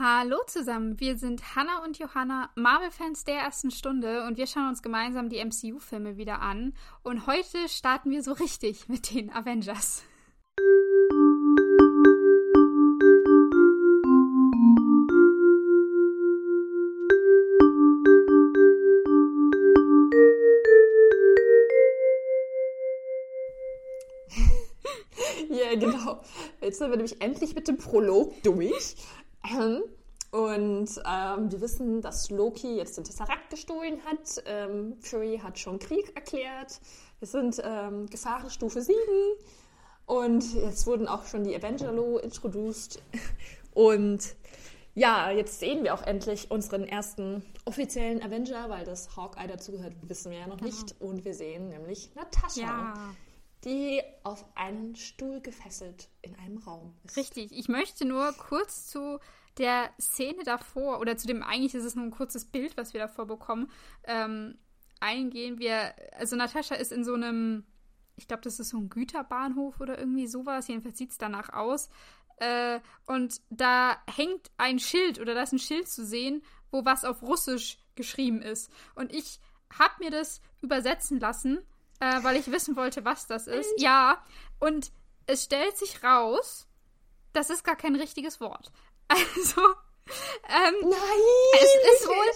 [0.00, 4.80] Hallo zusammen, wir sind Hannah und Johanna, Marvel-Fans der ersten Stunde und wir schauen uns
[4.80, 6.72] gemeinsam die MCU-Filme wieder an.
[7.02, 10.04] Und heute starten wir so richtig mit den Avengers.
[25.50, 26.20] Ja, genau.
[26.60, 28.94] Jetzt sind wir nämlich endlich mit dem Prolog durch.
[29.44, 29.82] Ähm,
[30.30, 34.42] und ähm, wir wissen, dass Loki jetzt den Tesseract gestohlen hat.
[34.46, 36.80] Ähm, Fury hat schon Krieg erklärt.
[37.18, 38.96] Wir sind ähm, Gefahrenstufe 7.
[40.04, 43.02] Und jetzt wurden auch schon die Avenger-Lo introduced.
[43.74, 44.36] Und
[44.94, 50.32] ja, jetzt sehen wir auch endlich unseren ersten offiziellen Avenger, weil das Hawkeye dazugehört, wissen
[50.32, 50.94] wir ja noch nicht.
[51.00, 52.60] Und wir sehen nämlich Natascha.
[52.60, 52.94] Ja.
[53.64, 57.16] Die auf einen Stuhl gefesselt in einem Raum ist.
[57.16, 59.18] Richtig, ich möchte nur kurz zu
[59.58, 63.00] der Szene davor, oder zu dem, eigentlich ist es nur ein kurzes Bild, was wir
[63.00, 63.70] davor bekommen,
[64.04, 64.58] ähm,
[65.00, 65.58] eingehen.
[65.58, 67.64] Wir, also Natascha ist in so einem,
[68.16, 71.90] ich glaube, das ist so ein Güterbahnhof oder irgendwie sowas, jedenfalls sieht es danach aus.
[72.36, 77.04] Äh, und da hängt ein Schild oder da ist ein Schild zu sehen, wo was
[77.04, 78.70] auf Russisch geschrieben ist.
[78.94, 79.40] Und ich
[79.76, 81.58] habe mir das übersetzen lassen,
[82.00, 83.70] äh, weil ich wissen wollte, was das ist.
[83.78, 84.24] Ja,
[84.58, 84.90] und
[85.26, 86.66] es stellt sich raus,
[87.32, 88.70] das ist gar kein richtiges Wort.
[89.10, 89.62] Also,
[90.48, 91.00] ähm, Nein!
[91.54, 92.30] es ist wohl,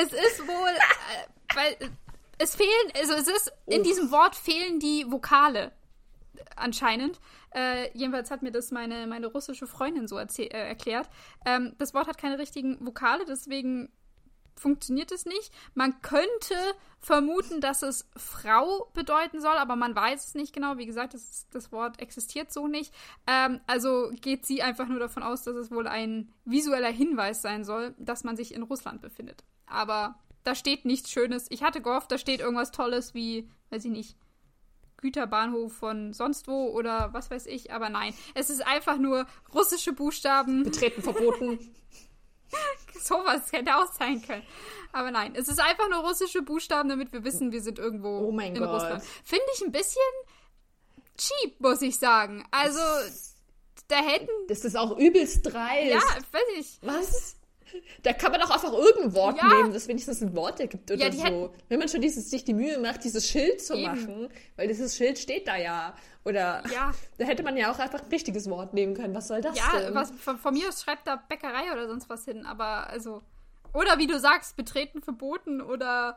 [0.00, 1.90] es ist wohl, äh, weil
[2.38, 5.72] es fehlen, also es ist, in diesem Wort fehlen die Vokale
[6.56, 7.20] anscheinend.
[7.54, 11.08] Äh, jedenfalls hat mir das meine, meine russische Freundin so äh, erklärt.
[11.44, 13.92] Ähm, das Wort hat keine richtigen Vokale, deswegen
[14.58, 15.52] funktioniert es nicht.
[15.74, 16.54] Man könnte
[16.98, 20.78] vermuten, dass es Frau bedeuten soll, aber man weiß es nicht genau.
[20.78, 22.92] Wie gesagt, das, das Wort existiert so nicht.
[23.26, 27.64] Ähm, also geht sie einfach nur davon aus, dass es wohl ein visueller Hinweis sein
[27.64, 29.44] soll, dass man sich in Russland befindet.
[29.66, 31.46] Aber da steht nichts Schönes.
[31.50, 34.16] Ich hatte gehofft, da steht irgendwas Tolles wie, weiß ich nicht,
[34.98, 38.14] Güterbahnhof von sonst wo oder was weiß ich, aber nein.
[38.34, 40.64] Es ist einfach nur russische Buchstaben.
[40.64, 41.58] Betreten verboten.
[43.00, 44.42] Sowas hätte auch sein können.
[44.92, 48.32] Aber nein, es ist einfach nur russische Buchstaben, damit wir wissen, wir sind irgendwo Oh
[48.32, 48.70] mein in Gott.
[48.70, 49.02] Russland.
[49.24, 50.02] Finde ich ein bisschen
[51.16, 52.44] cheap, muss ich sagen.
[52.50, 52.80] Also,
[53.88, 54.28] da hätten.
[54.48, 55.92] Das ist auch übelst dreist.
[55.92, 56.00] Ja,
[56.32, 56.78] weiß ich.
[56.82, 57.36] Was?
[58.02, 59.48] Da kann man doch einfach irgendein Wort Ja.
[59.48, 61.52] nehmen, das wenigstens ein Wort ergibt oder Ja, so.
[61.68, 63.82] Wenn man schon dieses, sich die Mühe macht, dieses Schild zu Eben.
[63.84, 65.94] machen, weil dieses Schild steht da ja.
[66.24, 66.92] Oder Ja.
[67.18, 69.14] da hätte man ja auch einfach ein richtiges Wort nehmen können.
[69.14, 69.94] Was soll das Ja, denn?
[69.94, 73.22] was, von, von mir aus schreibt da Bäckerei oder sonst was hin, aber also.
[73.72, 76.16] Oder wie du sagst, betreten verboten oder.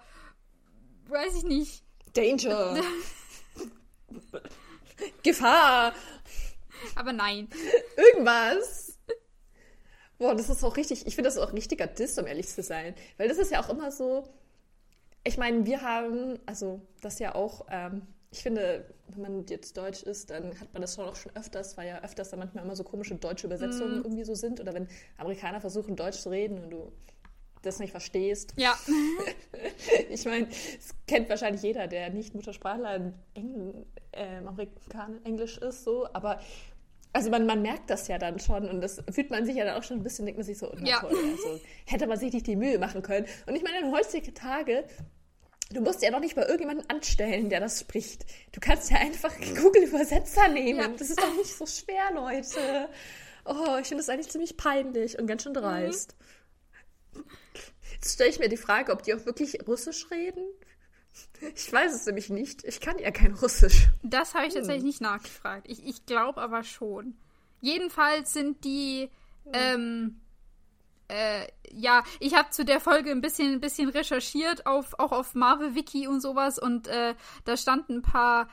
[1.07, 1.83] Weiß ich nicht.
[2.13, 2.77] Danger.
[5.23, 5.93] Gefahr.
[6.95, 7.47] Aber nein.
[7.97, 8.97] Irgendwas.
[10.19, 12.61] Boah, das ist auch richtig, ich finde das auch ein richtiger Diss, um ehrlich zu
[12.61, 12.93] sein.
[13.17, 14.27] Weil das ist ja auch immer so,
[15.23, 20.03] ich meine, wir haben, also das ja auch, ähm, ich finde, wenn man jetzt Deutsch
[20.03, 22.75] ist, dann hat man das schon auch schon öfters, weil ja öfters da manchmal immer
[22.75, 24.59] so komische deutsche Übersetzungen irgendwie so sind.
[24.59, 24.87] Oder wenn
[25.17, 26.91] Amerikaner versuchen, Deutsch zu reden und du
[27.61, 28.53] das nicht verstehst.
[28.57, 28.77] Ja.
[30.09, 33.85] Ich meine, es kennt wahrscheinlich jeder, der nicht Muttersprachler in Engl
[34.45, 36.39] Amerikaner Englisch ist, so, aber
[37.13, 39.75] also man, man merkt das ja dann schon und das fühlt man sich ja dann
[39.77, 40.99] auch schon ein bisschen, denkt man sich so, na Ja.
[40.99, 43.25] toll, also hätte man sich nicht die Mühe machen können.
[43.47, 44.85] Und ich meine, heutzutage,
[45.71, 48.25] du musst ja noch nicht mal irgendjemanden anstellen, der das spricht.
[48.51, 50.79] Du kannst ja einfach Google-Übersetzer nehmen.
[50.79, 50.87] Ja.
[50.87, 52.89] Das ist doch nicht so schwer, Leute.
[53.45, 56.15] Oh, ich finde das eigentlich ziemlich peinlich und ganz schön dreist.
[57.93, 60.43] Jetzt stelle ich mir die Frage, ob die auch wirklich Russisch reden.
[61.55, 62.63] Ich weiß es nämlich nicht.
[62.65, 63.87] Ich kann ja kein Russisch.
[64.03, 64.59] Das habe ich Hm.
[64.59, 65.65] tatsächlich nicht nachgefragt.
[65.69, 67.15] Ich, ich glaube aber schon.
[67.61, 69.09] Jedenfalls sind die,
[69.53, 70.19] ähm,
[71.07, 75.35] äh, ja, ich habe zu der Folge ein bisschen, ein bisschen recherchiert, auf, auch auf
[75.35, 77.15] Marvel Wiki und sowas und äh,
[77.45, 78.49] da standen ein paar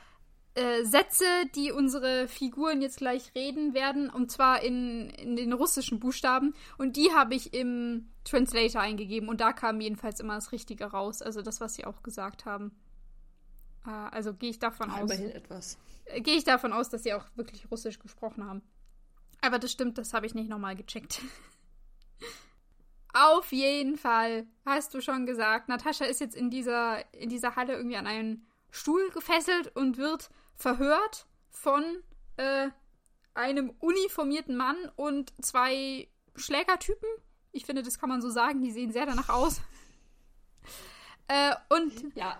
[0.57, 1.25] äh, Sätze,
[1.55, 6.55] die unsere Figuren jetzt gleich reden werden, und zwar in, in den russischen Buchstaben.
[6.79, 11.21] Und die habe ich im Translator eingegeben und da kam jedenfalls immer das Richtige raus.
[11.21, 12.71] Also das, was sie auch gesagt haben.
[13.85, 15.77] Äh, also gehe ich davon aus Immerhin etwas.
[16.05, 18.63] äh, gehe ich davon aus, dass sie auch wirklich Russisch gesprochen haben.
[19.41, 21.21] Aber das stimmt, das habe ich nicht nochmal gecheckt.
[23.13, 27.75] Auf jeden Fall, hast du schon gesagt, Natascha ist jetzt in dieser, in dieser Halle
[27.75, 31.83] irgendwie an einen Stuhl gefesselt und wird verhört von
[32.37, 32.69] äh,
[33.33, 37.07] einem uniformierten Mann und zwei Schlägertypen.
[37.51, 39.61] Ich finde, das kann man so sagen, die sehen sehr danach aus.
[41.29, 42.39] Äh, und Ja,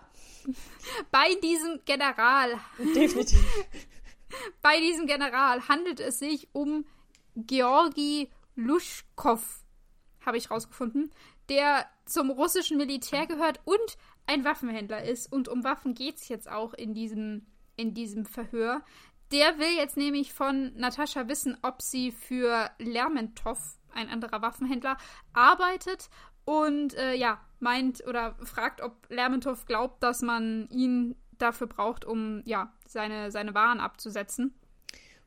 [1.12, 3.38] bei diesem General definitiv.
[4.62, 6.86] Bei diesem General handelt es sich um
[7.36, 9.42] Georgi Luschkow.
[10.25, 11.12] habe ich rausgefunden,
[11.50, 15.31] der zum russischen Militär gehört und ein Waffenhändler ist.
[15.31, 17.46] Und um Waffen geht es jetzt auch in diesem,
[17.77, 18.83] in diesem Verhör.
[19.31, 23.59] Der will jetzt nämlich von Natascha wissen, ob sie für Lermontov,
[23.94, 24.97] ein anderer Waffenhändler,
[25.33, 26.09] arbeitet
[26.45, 32.41] und äh, ja, meint oder fragt, ob Lermontov glaubt, dass man ihn dafür braucht, um
[32.45, 34.53] ja, seine, seine Waren abzusetzen.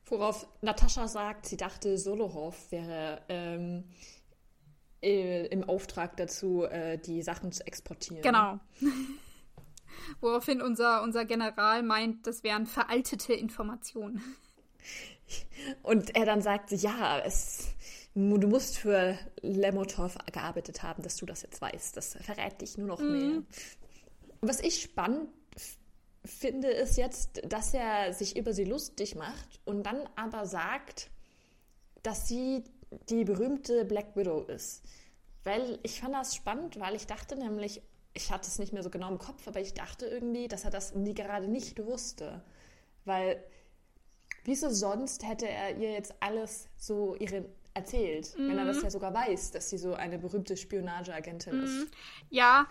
[0.05, 3.83] Worauf Natascha sagt, sie dachte, Solohov wäre ähm,
[5.01, 8.23] äh, im Auftrag dazu, äh, die Sachen zu exportieren.
[8.23, 8.59] Genau.
[10.19, 14.21] Woraufhin unser, unser General meint, das wären veraltete Informationen.
[15.83, 17.67] Und er dann sagt, ja, es,
[18.15, 21.95] du musst für Lemotov gearbeitet haben, dass du das jetzt weißt.
[21.95, 23.11] Das verrät dich nur noch mhm.
[23.11, 23.43] mehr.
[24.41, 25.29] Was ich spannend
[26.25, 31.09] finde, ist jetzt, dass er sich über sie lustig macht und dann aber sagt,
[32.03, 32.63] dass sie
[33.09, 34.83] die berühmte Black Widow ist.
[35.43, 37.81] Weil ich fand das spannend, weil ich dachte nämlich,
[38.13, 40.71] ich hatte es nicht mehr so genau im Kopf, aber ich dachte irgendwie, dass er
[40.71, 42.43] das nie gerade nicht wusste.
[43.05, 43.43] Weil,
[44.43, 48.49] wieso sonst hätte er ihr jetzt alles so ihre erzählt, mhm.
[48.49, 48.83] wenn er das mhm.
[48.83, 51.63] ja sogar weiß, dass sie so eine berühmte Spionageagentin mhm.
[51.63, 51.87] ist.
[52.29, 52.67] Ja,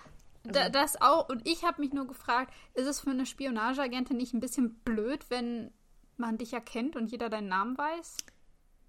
[0.47, 0.71] also.
[0.71, 1.29] das auch.
[1.29, 5.27] Und ich habe mich nur gefragt, ist es für eine Spionageagentin nicht ein bisschen blöd,
[5.31, 5.73] wenn
[6.17, 8.17] man dich erkennt und jeder deinen Namen weiß?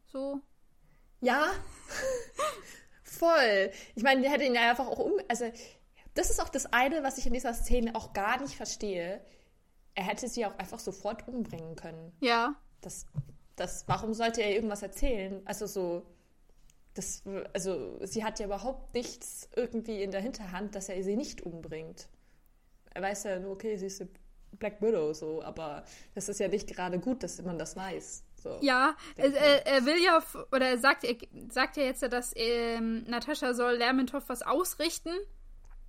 [0.07, 0.42] So.
[1.21, 1.51] Ja.
[3.04, 3.71] Voll.
[3.95, 5.13] Ich meine, die hätte ihn ja einfach auch um.
[5.27, 5.51] Also,
[6.13, 9.21] das ist auch das eine, was ich in dieser Szene auch gar nicht verstehe.
[9.95, 12.11] Er hätte sie auch einfach sofort umbringen können.
[12.19, 12.55] Ja.
[12.81, 13.05] Das,
[13.55, 15.41] das, warum sollte er irgendwas erzählen?
[15.45, 16.05] Also so,
[16.93, 17.23] das,
[17.53, 22.09] also sie hat ja überhaupt nichts irgendwie in der Hinterhand, dass er sie nicht umbringt.
[22.93, 24.03] Er weiß ja nur, okay, sie ist
[24.59, 28.23] Black Widow, so, aber das ist ja nicht gerade gut, dass man das weiß.
[28.35, 30.21] So, ja, er, er, will ja,
[30.51, 31.15] oder er sagt, er
[31.49, 35.13] sagt ja jetzt, dass ähm, Natascha soll Lermontov was ausrichten.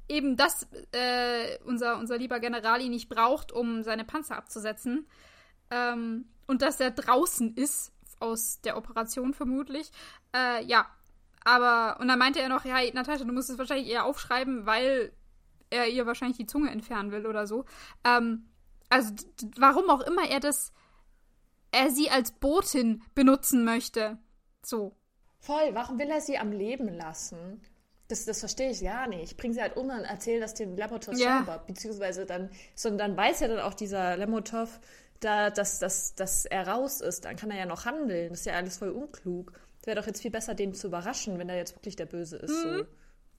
[0.08, 5.06] Eben, dass äh, unser, unser lieber General ihn nicht braucht, um seine Panzer abzusetzen.
[5.70, 9.90] Ähm, und dass er draußen ist, aus der Operation vermutlich.
[10.34, 10.86] Äh, ja,
[11.44, 15.12] aber, und dann meinte er noch, ja, Natascha, du musst es wahrscheinlich eher aufschreiben, weil
[15.70, 17.64] er ihr wahrscheinlich die Zunge entfernen will oder so.
[18.04, 18.48] Ähm,
[18.90, 19.12] also,
[19.56, 20.72] warum auch immer er das
[21.72, 24.18] er sie als Botin benutzen möchte.
[24.62, 24.94] So.
[25.38, 27.60] Voll, warum will er sie am Leben lassen?
[28.08, 29.36] Das, das verstehe ich ja nicht.
[29.36, 31.38] Bring sie halt um und erzähl das dem Lemotov ja.
[31.38, 31.62] selber.
[31.66, 34.80] Beziehungsweise dann, sondern dann weiß ja dann auch dieser Lemotov,
[35.20, 37.24] da, dass, dass, dass er raus ist.
[37.24, 38.30] Dann kann er ja noch handeln.
[38.30, 39.52] Das ist ja alles voll unklug.
[39.84, 42.50] Wäre doch jetzt viel besser, den zu überraschen, wenn er jetzt wirklich der Böse ist.
[42.50, 42.78] Mhm.
[42.78, 42.84] So.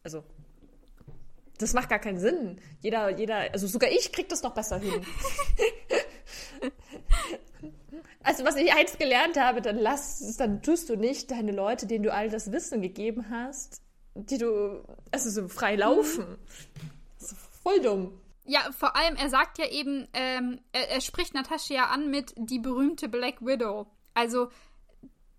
[0.03, 0.23] Also,
[1.57, 2.59] das macht gar keinen Sinn.
[2.81, 5.05] Jeder, jeder, also sogar ich krieg das noch besser hin.
[8.23, 12.03] Also was ich eins gelernt habe, dann lass, dann tust du nicht deine Leute, denen
[12.03, 13.81] du all das Wissen gegeben hast,
[14.15, 16.37] die du, also so frei laufen.
[17.19, 18.19] Das ist voll dumm.
[18.45, 22.33] Ja, vor allem, er sagt ja eben, ähm, er, er, spricht Natascha ja an mit
[22.35, 23.87] die berühmte Black Widow.
[24.13, 24.49] Also,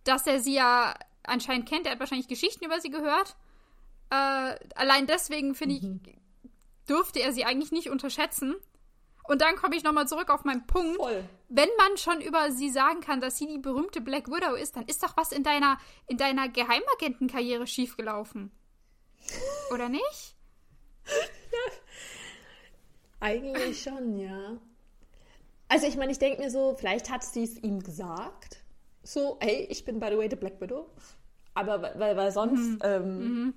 [0.04, 3.36] dass er sie ja anscheinend kennt, er hat wahrscheinlich Geschichten über sie gehört.
[4.10, 6.00] Äh, allein deswegen, finde mhm.
[6.04, 6.16] ich,
[6.88, 8.54] dürfte er sie eigentlich nicht unterschätzen.
[9.26, 10.96] Und dann komme ich nochmal zurück auf meinen Punkt.
[10.96, 11.24] Voll.
[11.48, 14.84] Wenn man schon über sie sagen kann, dass sie die berühmte Black Widow ist, dann
[14.86, 18.50] ist doch was in deiner, in deiner Geheimagentenkarriere schiefgelaufen.
[19.72, 20.34] Oder nicht?
[23.20, 24.58] Eigentlich schon, ja.
[25.68, 28.58] Also ich meine, ich denke mir so, vielleicht hat sie es ihm gesagt.
[29.02, 30.86] So, hey, ich bin by the way the Black Widow.
[31.54, 32.78] Aber weil, weil sonst, mhm.
[32.82, 33.54] Ähm, mhm.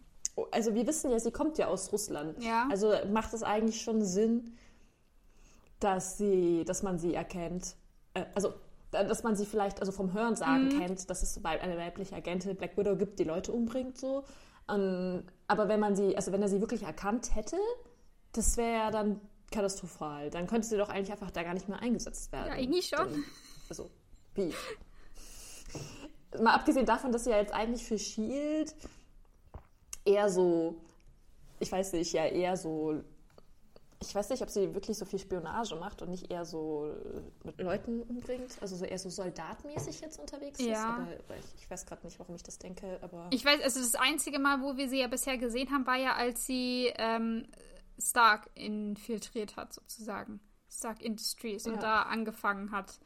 [0.52, 2.42] also wir wissen ja, sie kommt ja aus Russland.
[2.44, 2.68] Ja.
[2.72, 4.58] Also macht es eigentlich schon Sinn,
[5.80, 7.76] dass sie, dass man sie erkennt.
[8.14, 8.54] Äh, also
[8.92, 10.80] dass man sie vielleicht also vom Hörensagen mhm.
[10.80, 14.24] kennt, dass es eine weibliche Agentin Black Widow gibt, die Leute umbringt so.
[14.70, 17.58] Um, aber wenn man sie, also wenn er sie wirklich erkannt hätte,
[18.34, 19.22] das wäre ja dann
[19.52, 20.30] katastrophal.
[20.30, 22.48] Dann könnte sie doch eigentlich einfach da gar nicht mehr eingesetzt werden.
[22.48, 23.00] Ja, eigentlich schon.
[23.00, 23.24] Dann,
[23.70, 23.90] also,
[24.36, 24.54] wie?
[26.42, 28.76] Mal abgesehen davon, dass sie ja jetzt eigentlich für Shield
[30.04, 30.76] eher so,
[31.60, 33.02] ich weiß nicht, ja eher so
[34.00, 36.94] ich weiß nicht, ob sie wirklich so viel Spionage macht und nicht eher so
[37.44, 40.98] mit Leuten umbringt, also so eher so soldatmäßig jetzt unterwegs ja.
[40.98, 41.20] ist.
[41.26, 43.28] Aber ich, ich weiß gerade nicht, warum ich das denke, aber.
[43.32, 46.14] Ich weiß, also das einzige Mal, wo wir sie ja bisher gesehen haben, war ja,
[46.14, 47.48] als sie ähm,
[47.98, 50.42] Stark infiltriert hat, sozusagen.
[50.70, 51.74] Stark Industries ja.
[51.74, 53.00] und da angefangen hat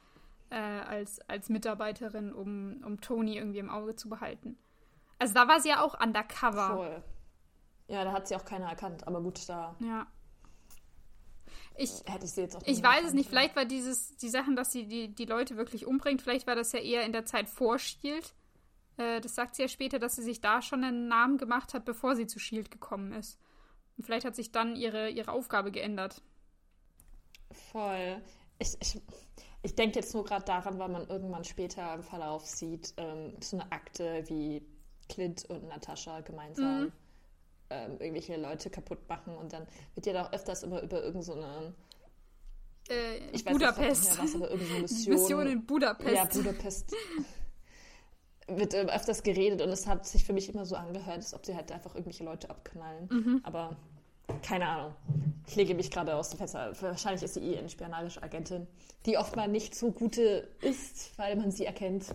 [0.49, 4.57] äh, als, als Mitarbeiterin, um, um Tony irgendwie im Auge zu behalten.
[5.19, 6.75] Also da war sie ja auch undercover.
[6.75, 7.03] Voll.
[7.87, 9.75] Ja, da hat sie auch keiner erkannt, aber gut, da.
[9.79, 10.07] Ja.
[11.81, 13.29] Ich, hätte ich sie jetzt auch Ich weiß es nicht.
[13.29, 16.71] Vielleicht war dieses, die Sachen, dass sie die, die Leute wirklich umbringt, vielleicht war das
[16.71, 18.33] ja eher in der Zeit vor Shield.
[18.97, 21.85] Äh, das sagt sie ja später, dass sie sich da schon einen Namen gemacht hat,
[21.85, 23.39] bevor sie zu Shield gekommen ist.
[23.97, 26.21] Und vielleicht hat sich dann ihre, ihre Aufgabe geändert.
[27.71, 28.21] Voll.
[28.59, 29.01] Ich, ich,
[29.63, 33.57] ich denke jetzt nur gerade daran, weil man irgendwann später im Verlauf sieht, ähm, so
[33.57, 34.65] eine Akte, wie
[35.09, 36.91] Clint und Natascha gemeinsam mhm.
[37.71, 41.33] Ähm, irgendwelche Leute kaputt machen und dann wird ja doch öfters immer über irgendeine so
[42.89, 44.03] äh, ich weiß Budapest.
[44.03, 46.15] Nicht mehr was, aber irgendeine Mission, Mission in Budapest.
[46.15, 46.95] Ja, Budapest.
[48.47, 51.45] wird äh, öfters geredet und es hat sich für mich immer so angehört, als ob
[51.45, 53.07] sie halt einfach irgendwelche Leute abknallen.
[53.09, 53.41] Mhm.
[53.43, 53.77] Aber
[54.43, 54.95] keine Ahnung.
[55.47, 56.73] Ich lege mich gerade aus dem Fenster.
[56.81, 58.67] Wahrscheinlich ist sie eh eine spionagische Agentin,
[59.05, 62.05] die oftmal nicht so gute ist, weil man sie erkennt.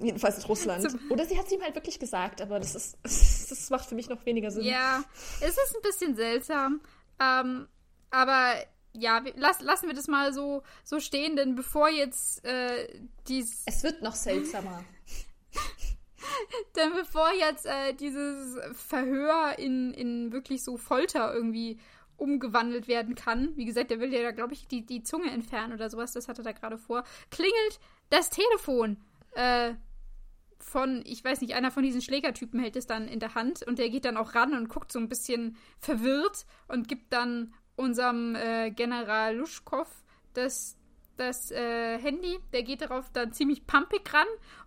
[0.00, 0.86] Jedenfalls in Russland.
[1.10, 2.98] Oder sie hat es ihm halt wirklich gesagt, aber das ist
[3.50, 4.64] das macht für mich noch weniger Sinn.
[4.64, 5.02] Ja,
[5.40, 6.80] es ist ein bisschen seltsam.
[7.20, 7.66] Ähm,
[8.10, 8.54] aber
[8.92, 12.88] ja, lass, lassen wir das mal so, so stehen, denn bevor jetzt äh,
[13.28, 13.62] dies.
[13.66, 14.84] Es wird noch seltsamer.
[16.76, 21.78] Denn bevor jetzt äh, dieses Verhör in, in wirklich so Folter irgendwie
[22.16, 25.72] umgewandelt werden kann, wie gesagt, der will ja da, glaube ich, die, die Zunge entfernen
[25.72, 27.78] oder sowas, das hatte er da gerade vor, klingelt
[28.10, 28.96] das Telefon.
[29.34, 29.74] Äh,
[30.58, 33.78] von, ich weiß nicht, einer von diesen Schlägertypen hält es dann in der Hand und
[33.78, 38.34] der geht dann auch ran und guckt so ein bisschen verwirrt und gibt dann unserem
[38.34, 39.88] äh, General Luschkow
[40.34, 40.76] das,
[41.16, 42.38] das äh, Handy.
[42.52, 44.26] Der geht darauf dann ziemlich pumpig ran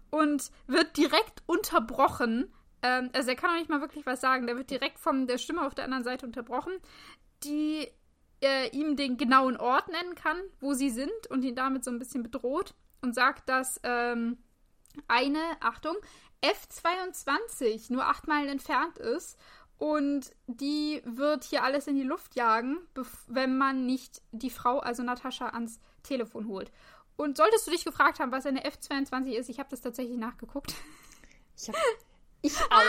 [0.10, 2.53] und wird direkt unterbrochen.
[2.81, 4.48] Ähm, also er kann auch nicht mal wirklich was sagen.
[4.48, 6.74] Der wird direkt von der Stimme auf der anderen Seite unterbrochen,
[7.43, 7.88] die
[8.41, 12.00] äh, ihm den genauen Ort nennen kann, wo sie sind und ihn damit so ein
[12.00, 14.38] bisschen bedroht und sagt, dass ähm,
[15.07, 15.95] eine, Achtung,
[16.41, 19.38] F-22 nur acht Meilen entfernt ist
[19.77, 22.77] und die wird hier alles in die Luft jagen,
[23.27, 26.71] wenn man nicht die Frau, also Natascha, ans Telefon holt.
[27.15, 30.74] Und solltest du dich gefragt haben, was eine F22 ist, ich habe das tatsächlich nachgeguckt.
[31.57, 31.77] Ich habe.
[32.43, 32.81] Ich auch.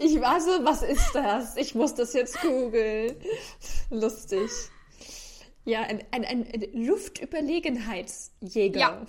[0.00, 1.56] ich war so, was ist das?
[1.56, 3.16] Ich muss das jetzt googeln.
[3.90, 4.50] Lustig.
[5.64, 8.78] Ja, ein, ein, ein Luftüberlegenheitsjäger.
[8.78, 9.06] Ja.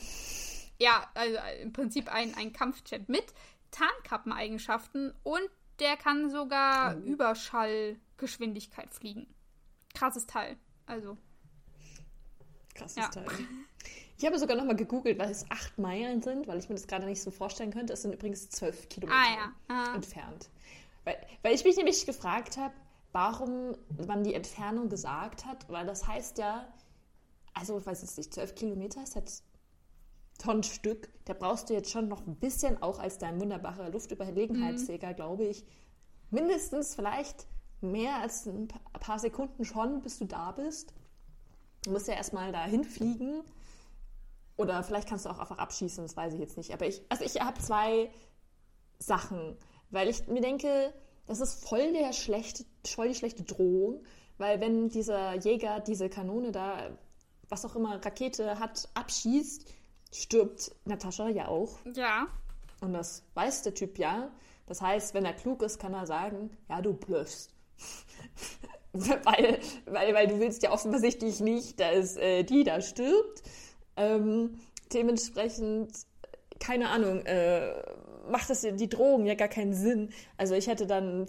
[0.80, 3.26] ja, also im Prinzip ein, ein Kampfjet mit
[3.72, 7.02] Tarnkappeneigenschaften und der kann sogar oh.
[7.06, 9.28] Überschallgeschwindigkeit fliegen
[9.94, 10.58] krasses Teil.
[10.86, 11.18] Also.
[12.74, 13.08] Krasses ja.
[13.10, 13.28] Teil.
[14.18, 17.06] Ich habe sogar nochmal gegoogelt, weil es acht Meilen sind, weil ich mir das gerade
[17.06, 17.94] nicht so vorstellen könnte.
[17.94, 19.54] Es sind übrigens zwölf Kilometer ah, ja.
[19.68, 19.96] ah.
[19.96, 20.50] entfernt.
[21.04, 22.74] Weil, weil ich mich nämlich gefragt habe,
[23.12, 23.76] warum
[24.08, 26.68] man die Entfernung gesagt hat, weil das heißt ja,
[27.54, 29.44] also ich weiß jetzt nicht, zwölf Kilometer ist jetzt
[30.38, 31.10] Tonnenstück.
[31.26, 35.16] Da brauchst du jetzt schon noch ein bisschen, auch als dein wunderbarer Luftüberlegenheitsjäger, mhm.
[35.16, 35.66] glaube ich,
[36.30, 37.48] mindestens vielleicht
[37.82, 38.68] mehr als ein
[39.00, 40.94] paar Sekunden schon, bis du da bist.
[41.84, 43.44] Du musst ja erstmal dahin fliegen.
[44.58, 46.72] Oder vielleicht kannst du auch einfach abschießen, das weiß ich jetzt nicht.
[46.72, 48.12] Aber ich, also ich habe zwei
[49.00, 49.58] Sachen,
[49.90, 50.94] weil ich mir denke,
[51.32, 54.04] das ist voll der schlechte, voll die schlechte Drohung,
[54.38, 56.92] weil wenn dieser Jäger diese Kanone da,
[57.48, 59.66] was auch immer, Rakete hat, abschießt,
[60.12, 61.80] stirbt Natascha ja auch.
[61.96, 62.28] Ja.
[62.82, 64.30] Und das weiß der Typ ja.
[64.66, 67.54] Das heißt, wenn er klug ist, kann er sagen, ja, du blöffst.
[68.92, 73.42] weil, weil, weil du willst ja offensichtlich nicht, dass äh, die da stirbt.
[73.96, 74.60] Ähm,
[74.92, 75.94] dementsprechend,
[76.60, 77.72] keine Ahnung, äh,
[78.32, 80.10] macht das die Drohung ja gar keinen Sinn.
[80.38, 81.28] Also ich hätte dann,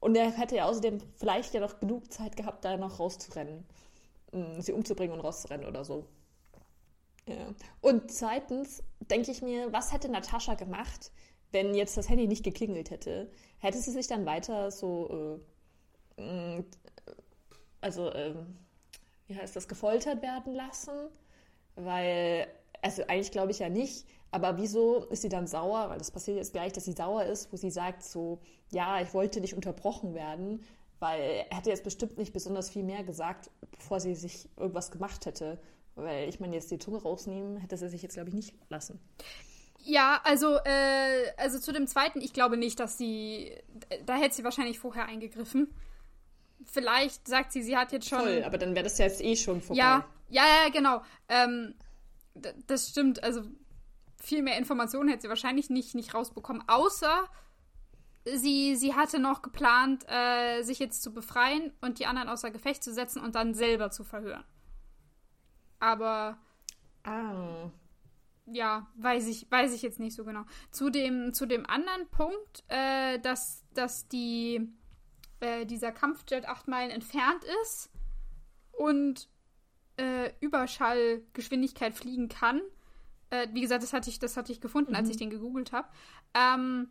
[0.00, 3.64] und er hätte ja außerdem vielleicht ja noch genug Zeit gehabt, da noch rauszurennen.
[4.32, 6.06] Hm, sie umzubringen und rauszurennen oder so.
[7.26, 7.54] Ja.
[7.80, 11.10] Und zweitens denke ich mir, was hätte Natascha gemacht,
[11.52, 13.30] wenn jetzt das Handy nicht geklingelt hätte?
[13.58, 15.40] Hätte sie sich dann weiter so
[16.18, 16.64] äh,
[17.84, 18.56] also, ähm,
[19.26, 21.10] wie heißt das, gefoltert werden lassen?
[21.74, 22.46] Weil,
[22.80, 25.90] also eigentlich glaube ich ja nicht, aber wieso ist sie dann sauer?
[25.90, 29.14] Weil das passiert jetzt gleich, dass sie sauer ist, wo sie sagt so, ja, ich
[29.14, 30.64] wollte nicht unterbrochen werden,
[30.98, 35.26] weil er hätte jetzt bestimmt nicht besonders viel mehr gesagt, bevor sie sich irgendwas gemacht
[35.26, 35.58] hätte.
[35.94, 38.98] Weil ich meine, jetzt die Zunge rausnehmen, hätte sie sich jetzt, glaube ich, nicht lassen.
[39.84, 43.52] Ja, also, äh, also zu dem zweiten, ich glaube nicht, dass sie,
[44.06, 45.68] da hätte sie wahrscheinlich vorher eingegriffen
[46.66, 48.20] vielleicht sagt sie, sie hat jetzt schon.
[48.20, 49.80] Voll, aber dann wäre das ja jetzt eh schon vorbei.
[49.80, 51.02] Ja, ja, ja, genau.
[51.28, 51.74] Ähm,
[52.66, 53.22] das stimmt.
[53.22, 53.42] Also
[54.24, 57.28] viel mehr Informationen hätte sie wahrscheinlich nicht, nicht rausbekommen, außer
[58.24, 62.82] sie, sie hatte noch geplant, äh, sich jetzt zu befreien und die anderen außer Gefecht
[62.82, 64.44] zu setzen und dann selber zu verhören.
[65.78, 66.38] Aber.
[67.04, 67.70] Ah.
[68.46, 70.44] Ja, weiß ich, weiß ich jetzt nicht so genau.
[70.70, 74.70] Zu dem, zu dem anderen Punkt, äh, dass, dass die
[75.40, 77.90] äh, dieser Kampfjet acht Meilen entfernt ist
[78.72, 79.28] und
[79.96, 82.60] äh, Überschallgeschwindigkeit fliegen kann.
[83.34, 84.96] Äh, wie gesagt, das hatte ich, das hatte ich gefunden, mhm.
[84.96, 85.88] als ich den gegoogelt habe.
[86.34, 86.88] Ähm,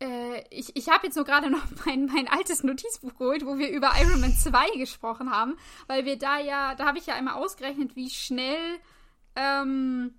[0.00, 3.70] äh, ich ich habe jetzt nur gerade noch mein, mein altes Notizbuch geholt, wo wir
[3.70, 7.34] über Iron Man 2 gesprochen haben, weil wir da ja, da habe ich ja einmal
[7.34, 8.78] ausgerechnet, wie schnell
[9.36, 10.14] ähm,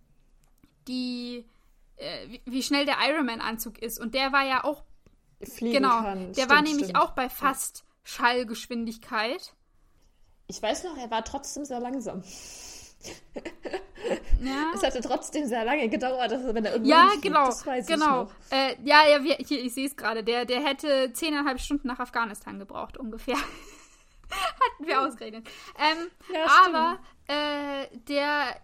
[0.87, 1.45] die,
[1.97, 3.99] äh, wie, wie, schnell der Iron Man Anzug ist.
[3.99, 4.83] Und der war ja auch,
[5.43, 6.27] Fliegen genau, kann.
[6.27, 6.99] der stimmt, war nämlich stimmt.
[6.99, 9.53] auch bei fast Schallgeschwindigkeit.
[10.47, 12.23] Ich weiß noch, er war trotzdem sehr langsam.
[14.41, 14.71] Ja.
[14.73, 17.45] Es hatte trotzdem sehr lange gedauert, dass wenn er irgendwo Ja, genau.
[17.45, 18.29] Das weiß genau.
[18.49, 20.23] Ich äh, ja, ja, wir, hier, ich sehe es gerade.
[20.23, 23.37] Der, der hätte zehneinhalb Stunden nach Afghanistan gebraucht, ungefähr.
[24.29, 25.47] Hatten wir ausgerechnet.
[25.77, 28.55] Ähm, ja, aber äh, der,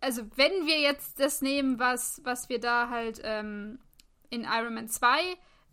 [0.00, 3.80] also wenn wir jetzt das nehmen, was, was wir da halt ähm,
[4.30, 5.20] in Iron Man 2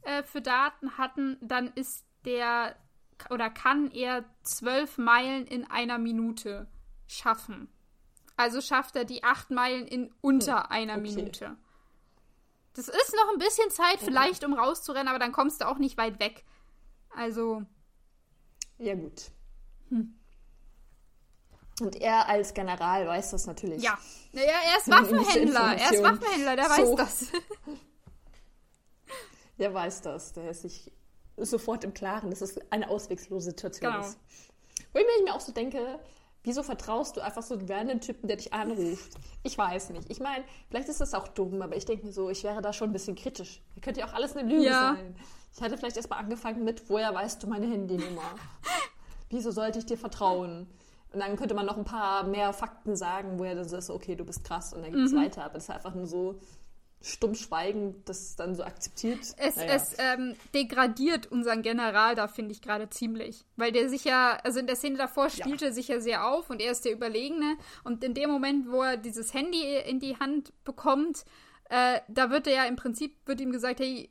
[0.01, 2.75] äh, für Daten hatten, dann ist der
[3.29, 6.67] oder kann er zwölf Meilen in einer Minute
[7.07, 7.69] schaffen.
[8.39, 11.01] Also schafft er die acht Meilen in unter hm, einer okay.
[11.01, 11.57] Minute.
[12.73, 15.97] Das ist noch ein bisschen Zeit vielleicht, um rauszurennen, aber dann kommst du auch nicht
[15.97, 16.45] weit weg.
[17.09, 17.63] Also.
[18.77, 19.31] Ja, gut.
[19.89, 20.17] Hm.
[21.81, 23.83] Und er als General weiß das natürlich.
[23.83, 23.99] Ja.
[24.31, 25.75] ja er ist Waffenhändler.
[25.75, 26.71] Er ist Waffenhändler, der so.
[26.71, 27.25] weiß das.
[29.57, 30.31] der weiß das.
[30.31, 30.93] Der ist sich
[31.35, 34.05] sofort im Klaren, dass es eine auswegslose Situation genau.
[34.05, 34.17] ist.
[34.93, 35.99] Wo ich mir auch so denke,
[36.43, 39.11] Wieso vertraust du einfach so einen random Typen, der dich anruft?
[39.43, 40.09] Ich weiß nicht.
[40.09, 42.71] Ich meine, vielleicht ist das auch dumm, aber ich denke mir so, ich wäre da
[42.71, 43.61] schon ein bisschen kritisch.
[43.75, 44.95] Das könnte ja auch alles eine Lüge ja.
[44.95, 45.15] sein.
[45.53, 48.35] Ich hätte vielleicht erstmal angefangen mit, woher weißt du meine Handynummer?
[49.29, 50.67] Wieso sollte ich dir vertrauen?
[51.11, 54.15] Und dann könnte man noch ein paar mehr Fakten sagen, wo er dann so okay,
[54.15, 55.17] du bist krass und dann geht es mhm.
[55.23, 55.43] weiter.
[55.43, 56.39] Aber das ist einfach nur so,
[57.01, 59.19] stumm schweigen, das dann so akzeptiert.
[59.37, 59.73] Es, naja.
[59.73, 63.45] es ähm, degradiert unseren General da, finde ich, gerade ziemlich.
[63.55, 65.71] Weil der sich ja, also in der Szene davor spielte ja.
[65.71, 67.57] sich ja sehr auf und er ist der Überlegene.
[67.83, 71.23] Und in dem Moment, wo er dieses Handy in die Hand bekommt,
[71.69, 74.09] äh, da wird er ja im Prinzip, wird ihm gesagt, hey,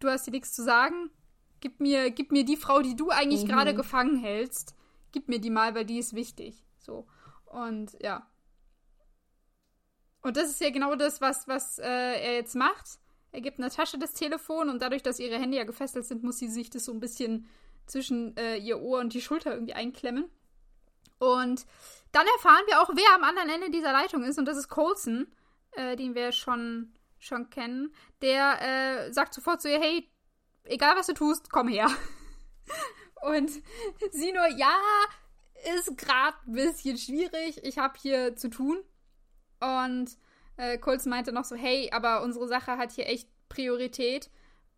[0.00, 1.10] du hast dir nichts zu sagen.
[1.60, 3.48] Gib mir, gib mir die Frau, die du eigentlich mhm.
[3.48, 4.74] gerade gefangen hältst.
[5.12, 6.64] Gib mir die mal, weil die ist wichtig.
[6.78, 7.06] So.
[7.46, 8.26] Und ja.
[10.24, 12.98] Und das ist ja genau das, was, was äh, er jetzt macht.
[13.30, 16.48] Er gibt Natascha das Telefon und dadurch, dass ihre Hände ja gefesselt sind, muss sie
[16.48, 17.46] sich das so ein bisschen
[17.84, 20.30] zwischen äh, ihr Ohr und die Schulter irgendwie einklemmen.
[21.18, 21.66] Und
[22.12, 24.38] dann erfahren wir auch, wer am anderen Ende dieser Leitung ist.
[24.38, 25.26] Und das ist Colson,
[25.72, 27.92] äh, den wir schon, schon kennen.
[28.22, 30.08] Der äh, sagt sofort zu ihr, hey,
[30.64, 31.90] egal was du tust, komm her.
[33.20, 33.50] und
[34.10, 34.78] sie nur, ja,
[35.76, 37.62] ist gerade ein bisschen schwierig.
[37.62, 38.82] Ich habe hier zu tun.
[39.60, 40.16] Und
[40.56, 44.30] äh, Colson meinte noch so, hey, aber unsere Sache hat hier echt Priorität.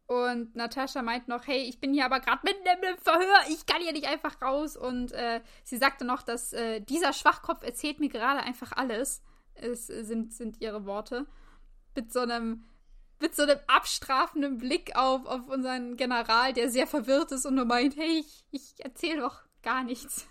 [0.06, 3.82] Und Natascha meint noch, hey, ich bin hier aber gerade mitten im Verhör, ich kann
[3.82, 4.76] hier nicht einfach raus.
[4.76, 9.22] Und äh, sie sagte noch, dass äh, dieser Schwachkopf erzählt mir gerade einfach alles.
[9.54, 11.26] Es sind, sind ihre Worte.
[11.96, 12.64] Mit so einem,
[13.20, 17.64] mit so einem abstrafenden Blick auf, auf unseren General, der sehr verwirrt ist und nur
[17.64, 20.28] meint, hey, ich, ich erzähle doch gar nichts.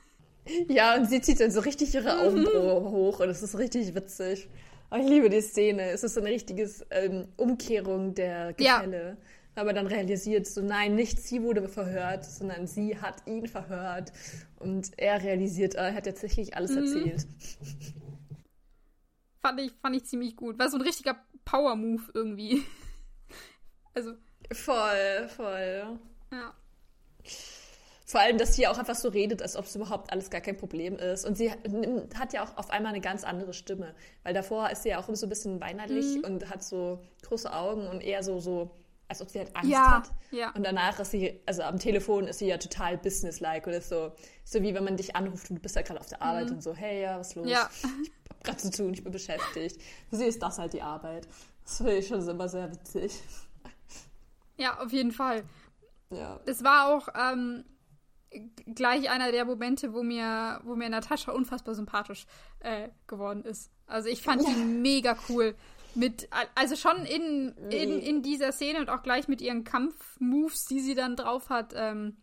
[0.67, 4.47] Ja, und sie zieht dann so richtig ihre Augenbraue hoch und es ist richtig witzig.
[4.91, 5.89] Oh, ich liebe die Szene.
[5.89, 9.09] Es ist so eine richtige ähm, Umkehrung der Gefälle.
[9.09, 9.61] Ja.
[9.61, 14.11] Aber dann realisiert so, nein, nicht sie wurde verhört, sondern sie hat ihn verhört.
[14.59, 16.77] Und er realisiert, er hat tatsächlich alles mhm.
[16.77, 17.27] erzählt.
[19.41, 20.57] Fand ich, fand ich ziemlich gut.
[20.57, 22.63] War so ein richtiger Power-Move irgendwie.
[23.93, 24.13] also.
[24.51, 25.99] Voll, voll.
[26.31, 26.55] Ja.
[28.07, 30.57] Vor allem, dass sie auch einfach so redet, als ob es überhaupt alles gar kein
[30.57, 31.25] Problem ist.
[31.25, 33.95] Und sie hat ja auch auf einmal eine ganz andere Stimme.
[34.23, 36.23] Weil davor ist sie ja auch so ein bisschen weinerlich mhm.
[36.23, 38.69] und hat so große Augen und eher so, so
[39.07, 40.11] als ob sie halt Angst ja, hat.
[40.31, 40.51] Ja.
[40.51, 44.11] Und danach ist sie, also am Telefon ist sie ja total businesslike ist so,
[44.43, 46.55] so wie wenn man dich anruft und du bist ja gerade auf der Arbeit mhm.
[46.55, 47.47] und so, hey, ja, was los?
[47.47, 47.69] Ja.
[48.03, 49.81] Ich hab gerade zu tun, ich bin beschäftigt.
[50.09, 51.27] Für sie ist das halt die Arbeit.
[51.63, 53.19] Das finde ich schon immer sehr witzig.
[54.57, 55.43] Ja, auf jeden Fall.
[56.11, 56.39] Ja.
[56.45, 57.65] Es war auch, ähm,
[58.73, 62.25] gleich einer der Momente, wo mir, wo mir Natascha unfassbar sympathisch
[62.59, 63.71] äh, geworden ist.
[63.87, 64.49] Also ich fand ja.
[64.49, 65.55] die mega cool.
[65.93, 70.81] Mit, also schon in, in, in dieser Szene und auch gleich mit ihren Kampfmoves, die
[70.81, 72.17] sie dann drauf hat, ähm,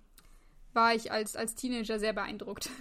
[0.74, 2.68] war ich als, als Teenager sehr beeindruckt.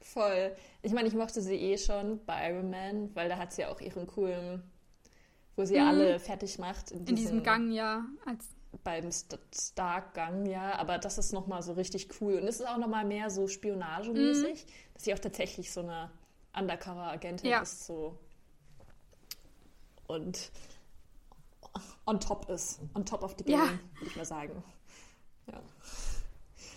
[0.00, 0.54] Voll.
[0.82, 3.80] Ich meine, ich mochte sie eh schon bei Iron Man, weil da hat sie auch
[3.80, 4.62] ihren coolen,
[5.56, 5.86] wo sie mhm.
[5.86, 6.90] alle fertig macht.
[6.90, 8.06] In, in diesem Gang, ja.
[8.24, 8.48] Als
[8.82, 12.34] beim Stark-Gang, ja, aber das ist nochmal so richtig cool.
[12.34, 14.70] Und es ist auch nochmal mehr so spionagemäßig, mhm.
[14.94, 16.10] dass sie auch tatsächlich so eine
[16.56, 17.60] Undercover-Agentin ja.
[17.60, 18.18] ist, so.
[20.06, 20.50] Und
[22.06, 22.80] on top ist.
[22.94, 23.66] On top of the game, ja.
[23.66, 24.62] würde ich mal sagen.
[25.46, 25.60] Ja.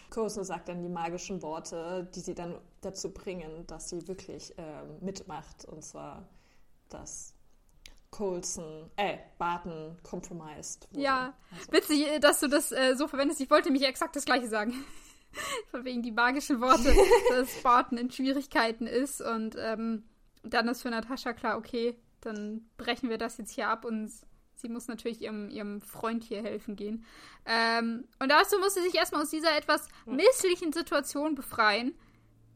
[0.10, 4.98] Coulson sagt dann die magischen Worte, die sie dann dazu bringen, dass sie wirklich ähm,
[5.02, 5.66] mitmacht.
[5.66, 6.28] Und zwar,
[6.90, 7.34] dass
[8.18, 11.04] Coulson, äh, Barton compromised wurde.
[11.04, 11.72] Ja, also.
[11.72, 13.40] witzig, dass du das äh, so verwendest.
[13.42, 14.74] Ich wollte nämlich exakt das Gleiche sagen.
[15.70, 16.96] Von wegen die magischen Worte,
[17.30, 19.22] dass Barton in Schwierigkeiten ist.
[19.22, 20.04] Und ähm,
[20.42, 24.12] dann ist für Natascha klar, okay, dann brechen wir das jetzt hier ab und
[24.56, 27.06] sie muss natürlich ihrem, ihrem Freund hier helfen gehen.
[27.46, 31.94] Ähm, und dazu muss sie sich erstmal aus dieser etwas misslichen Situation befreien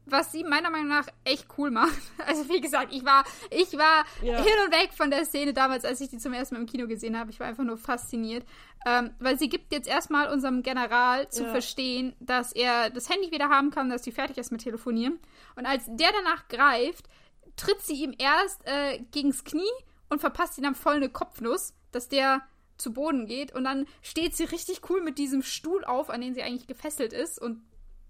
[0.06, 2.00] was sie meiner Meinung nach echt cool macht.
[2.26, 4.36] Also wie gesagt, ich war, ich war ja.
[4.36, 6.86] hin und weg von der Szene damals, als ich die zum ersten Mal im Kino
[6.86, 7.30] gesehen habe.
[7.30, 8.46] Ich war einfach nur fasziniert.
[8.86, 11.50] Ähm, weil sie gibt jetzt erstmal unserem General zu ja.
[11.50, 15.18] verstehen, dass er das Handy wieder haben kann, dass sie fertig ist mit Telefonieren.
[15.56, 17.08] Und als der danach greift,
[17.56, 19.62] tritt sie ihm erst äh, gegens Knie
[20.08, 22.42] und verpasst ihn dann voll eine Kopfnuss, dass der
[22.76, 23.54] zu Boden geht.
[23.54, 27.12] Und dann steht sie richtig cool mit diesem Stuhl auf, an den sie eigentlich gefesselt
[27.12, 27.62] ist und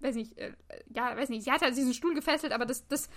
[0.03, 0.53] weiß nicht, äh,
[0.93, 3.09] ja, weiß nicht, sie hat halt diesen Stuhl gefesselt, aber das, das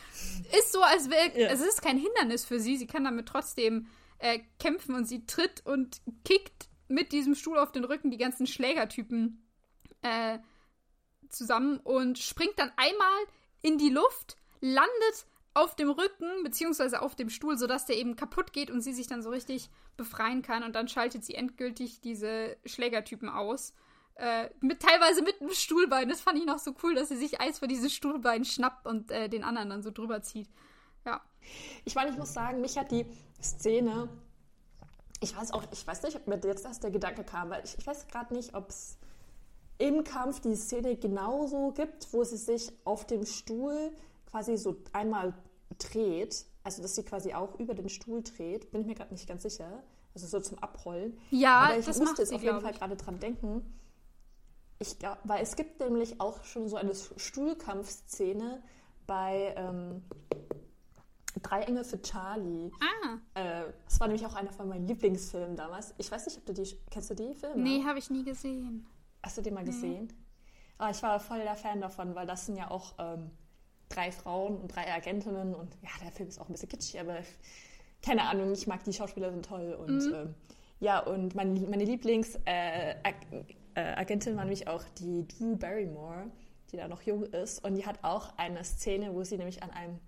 [0.58, 1.48] ist so, als wäre, ja.
[1.48, 2.76] es ist kein Hindernis für sie.
[2.76, 7.72] Sie kann damit trotzdem äh, kämpfen und sie tritt und kickt mit diesem Stuhl auf
[7.72, 9.44] den Rücken die ganzen Schlägertypen
[10.02, 10.38] äh,
[11.28, 13.24] zusammen und springt dann einmal
[13.62, 18.52] in die Luft, landet auf dem Rücken beziehungsweise auf dem Stuhl, sodass der eben kaputt
[18.52, 22.56] geht und sie sich dann so richtig befreien kann und dann schaltet sie endgültig diese
[22.66, 23.72] Schlägertypen aus
[24.18, 26.08] äh, mit, teilweise mit einem Stuhlbein.
[26.08, 29.10] Das fand ich noch so cool, dass sie sich eins von diesen Stuhlbeinen schnappt und
[29.10, 30.48] äh, den anderen dann so drüber zieht.
[31.04, 31.20] Ja.
[31.84, 33.06] Ich meine, ich muss sagen, mich hat die
[33.42, 34.08] Szene.
[35.20, 37.76] Ich weiß auch, ich weiß nicht, ob mir jetzt erst der Gedanke kam, weil ich,
[37.78, 38.98] ich weiß gerade nicht, ob es
[39.78, 43.92] im Kampf die Szene genauso gibt, wo sie sich auf dem Stuhl
[44.30, 45.34] quasi so einmal
[45.78, 46.46] dreht.
[46.64, 48.70] Also, dass sie quasi auch über den Stuhl dreht.
[48.70, 49.82] Bin ich mir gerade nicht ganz sicher.
[50.14, 51.18] Also so zum Abrollen.
[51.30, 53.62] Ja, Aber ich das musste jetzt auf jeden Fall gerade dran denken
[54.78, 58.62] ich glaube, weil es gibt nämlich auch schon so eine Stuhlkampfszene
[59.06, 60.02] bei ähm,
[61.42, 62.70] Drei Engel für Charlie.
[62.80, 63.18] Ah.
[63.34, 65.94] Äh, das war nämlich auch einer von meinen Lieblingsfilmen damals.
[65.98, 67.62] Ich weiß nicht, ob du die, kennst du die Filme?
[67.62, 68.86] Nee, habe ich nie gesehen.
[69.22, 69.70] Hast du die mal nee.
[69.70, 70.12] gesehen?
[70.78, 73.30] Aber ah, ich war voll der Fan davon, weil das sind ja auch ähm,
[73.88, 77.18] drei Frauen und drei Agentinnen und ja, der Film ist auch ein bisschen kitschig, aber
[78.02, 80.14] keine Ahnung, ich mag die Schauspieler sind toll und mhm.
[80.14, 80.34] ähm,
[80.80, 82.94] ja, und meine, meine Lieblings äh,
[83.76, 86.30] äh, Agentin war nämlich auch die Drew Barrymore,
[86.72, 87.62] die da noch jung ist.
[87.62, 90.00] Und die hat auch eine Szene, wo sie nämlich an einem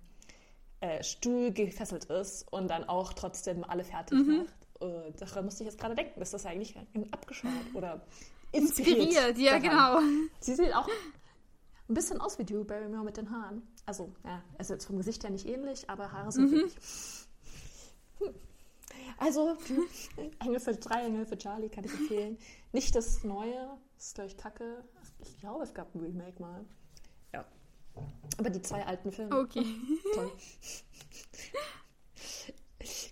[0.81, 4.37] äh, Stuhl gefesselt ist und dann auch trotzdem alle fertig mhm.
[4.39, 4.53] macht.
[4.79, 6.75] Und daran musste ich jetzt gerade denken, ist das eigentlich
[7.11, 8.01] abgeschaut oder
[8.51, 9.09] inspiriert.
[9.09, 9.99] inspiriert ja, genau.
[10.39, 13.61] Sie sieht auch ein bisschen aus wie Drew Barrymore mit den Haaren.
[13.85, 16.55] Also, ja, also jetzt vom Gesicht her nicht ähnlich, aber Haare sind mhm.
[16.55, 16.75] wirklich.
[18.19, 18.33] Hm.
[19.17, 19.57] Also,
[20.39, 22.37] Engel für drei Engel für Charlie kann ich empfehlen.
[22.71, 24.83] Nicht das Neue, das ist gleich kacke.
[25.19, 26.65] Ich glaube, es gab ein Remake mal.
[27.33, 27.45] Ja.
[28.37, 29.37] Aber die zwei alten Filme.
[29.37, 29.65] Okay.
[30.13, 30.31] Toll.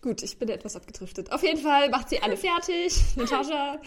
[0.02, 1.32] Gut, ich bin etwas abgedriftet.
[1.32, 3.80] Auf jeden Fall macht sie alle fertig, Natascha.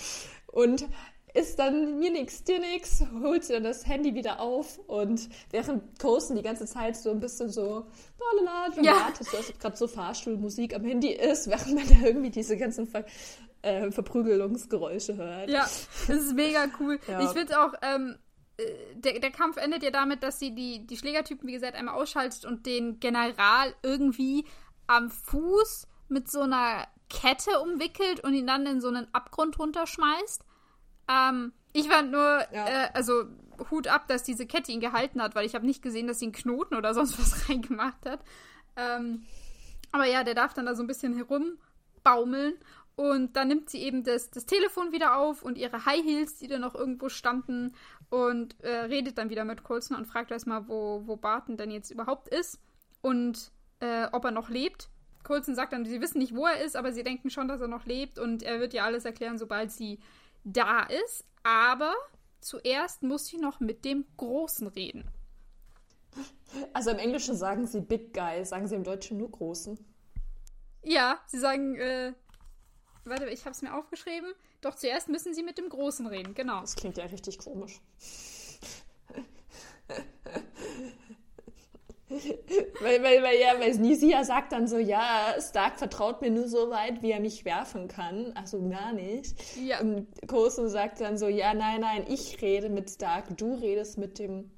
[0.48, 0.86] Und
[1.34, 5.98] ist dann mir nix, dir nix, holt sie dann das Handy wieder auf und während
[5.98, 7.86] Coasten die ganze Zeit so ein bisschen so
[8.18, 9.38] lalala, dramatisch, ja.
[9.38, 13.04] dass gerade so Fahrstuhlmusik am Handy ist, während man da irgendwie diese ganzen Ver
[13.62, 15.50] äh, Verprügelungsgeräusche hört.
[15.50, 15.68] Ja,
[16.06, 16.98] das ist mega cool.
[17.06, 17.20] Ja.
[17.20, 18.16] Ich finde auch, ähm,
[18.56, 21.94] äh, der, der Kampf endet ja damit, dass sie die, die Schlägertypen, wie gesagt, einmal
[21.94, 24.46] ausschaltet und den General irgendwie
[24.86, 30.42] am Fuß mit so einer Kette umwickelt und ihn dann in so einen Abgrund runterschmeißt.
[31.08, 32.66] Ähm, ich fand nur, ja.
[32.66, 33.24] äh, also
[33.70, 36.26] Hut ab, dass diese Kette ihn gehalten hat, weil ich habe nicht gesehen, dass sie
[36.26, 38.20] einen Knoten oder sonst was reingemacht hat.
[38.76, 39.24] Ähm,
[39.92, 42.54] aber ja, der darf dann da so ein bisschen herumbaumeln
[42.96, 46.48] und dann nimmt sie eben das, das Telefon wieder auf und ihre High Heels, die
[46.48, 47.74] da noch irgendwo standen
[48.08, 51.90] und äh, redet dann wieder mit Colson und fragt erstmal, wo, wo Barton denn jetzt
[51.90, 52.60] überhaupt ist
[53.00, 54.88] und äh, ob er noch lebt.
[55.22, 57.68] Colson sagt dann, sie wissen nicht, wo er ist, aber sie denken schon, dass er
[57.68, 59.98] noch lebt und er wird ja alles erklären, sobald sie
[60.44, 61.94] da ist, aber
[62.40, 65.10] zuerst muss sie noch mit dem Großen reden.
[66.72, 69.78] Also im Englischen sagen sie Big Guy, sagen sie im Deutschen nur Großen.
[70.82, 72.14] Ja, sie sagen, äh,
[73.04, 74.32] warte, ich habe es mir aufgeschrieben.
[74.60, 76.60] Doch zuerst müssen sie mit dem Großen reden, genau.
[76.60, 77.80] Das klingt ja richtig komisch.
[82.80, 86.70] weil, weil, weil, ja, weil Nisia sagt dann so, ja, Stark vertraut mir nur so
[86.70, 88.32] weit, wie er mich werfen kann.
[88.34, 89.36] Also gar nicht.
[89.56, 89.80] Ja.
[89.80, 94.18] Und Koso sagt dann so, ja, nein, nein, ich rede mit Stark, du redest mit
[94.18, 94.50] dem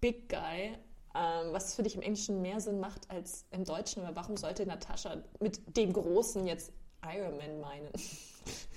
[0.00, 0.76] Big Guy.
[1.14, 4.04] Ähm, was für dich im Englischen mehr Sinn macht als im Deutschen.
[4.04, 7.90] Aber warum sollte Natascha mit dem Großen jetzt Iron Man meinen?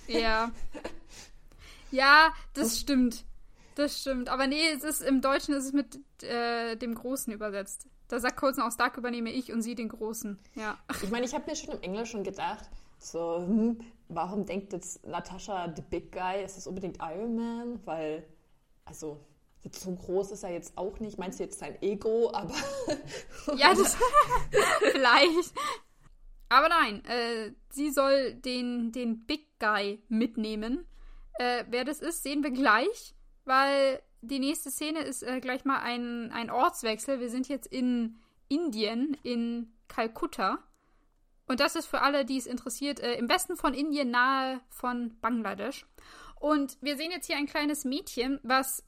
[0.07, 0.51] Ja.
[1.91, 3.25] Ja, das stimmt.
[3.79, 4.27] Das stimmt.
[4.27, 7.87] Aber nee, es ist im Deutschen ist es mit äh, dem Großen übersetzt.
[8.09, 10.37] Da sagt Coulson auch Stark übernehme ich und sie den Großen.
[10.55, 10.77] Ja.
[11.01, 15.73] Ich meine, ich habe mir schon im Englischen gedacht, so, hm, warum denkt jetzt Natascha
[15.73, 17.79] the Big Guy, ist das unbedingt Iron Man?
[17.85, 18.27] Weil,
[18.83, 19.25] also,
[19.71, 21.17] so groß ist er jetzt auch nicht.
[21.17, 22.55] Meinst du jetzt sein Ego, aber.
[23.55, 23.95] ja, das.
[24.91, 25.53] vielleicht.
[26.49, 30.85] Aber nein, äh, sie soll den, den Big Guy mitnehmen.
[31.35, 33.15] Äh, wer das ist, sehen wir gleich,
[33.49, 37.19] weil die nächste Szene ist äh, gleich mal ein, ein Ortswechsel.
[37.19, 40.59] Wir sind jetzt in Indien, in Kalkutta.
[41.47, 45.19] Und das ist für alle, die es interessiert, äh, im Westen von Indien, nahe von
[45.19, 45.87] Bangladesch.
[46.39, 48.83] Und wir sehen jetzt hier ein kleines Mädchen, was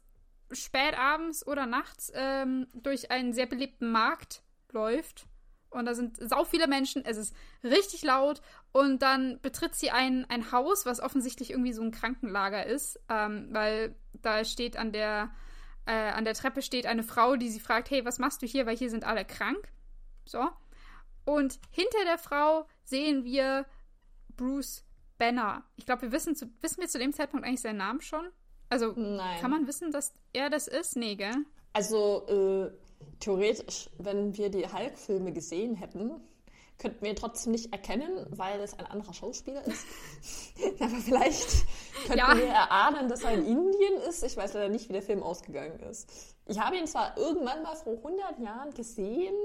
[0.51, 5.25] spät abends oder nachts ähm, durch einen sehr belebten Markt läuft
[5.71, 8.41] und da sind sau viele Menschen, es ist richtig laut
[8.73, 13.49] und dann betritt sie ein, ein Haus, was offensichtlich irgendwie so ein Krankenlager ist, ähm,
[13.51, 15.31] weil da steht an der,
[15.85, 18.65] äh, an der Treppe steht eine Frau, die sie fragt, hey, was machst du hier,
[18.65, 19.71] weil hier sind alle krank.
[20.25, 20.47] So.
[21.25, 23.65] Und hinter der Frau sehen wir
[24.37, 24.85] Bruce
[25.17, 25.63] Banner.
[25.75, 28.25] Ich glaube, wir wissen, zu, wissen wir zu dem Zeitpunkt eigentlich seinen Namen schon?
[28.69, 29.39] Also, Nein.
[29.41, 30.95] kann man wissen, dass er das ist?
[30.95, 31.45] Nee, gell?
[31.73, 32.71] Also, äh,
[33.19, 36.21] theoretisch, wenn wir die Hulk-Filme gesehen hätten,
[36.81, 39.85] könnten wir trotzdem nicht erkennen, weil es ein anderer Schauspieler ist.
[40.79, 41.65] Aber vielleicht
[42.05, 42.35] könnten ja.
[42.35, 44.23] wir erahnen, dass er in Indien ist.
[44.23, 46.35] Ich weiß leider nicht, wie der Film ausgegangen ist.
[46.47, 49.35] Ich habe ihn zwar irgendwann mal vor 100 Jahren gesehen,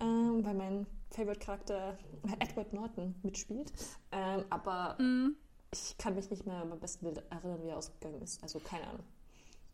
[0.00, 1.98] ähm, weil mein Favorite-Charakter
[2.38, 3.72] Edward Norton mitspielt,
[4.12, 5.36] ähm, aber mm.
[5.72, 8.42] ich kann mich nicht mehr am besten erinnern, wie er ausgegangen ist.
[8.42, 9.04] Also keine Ahnung.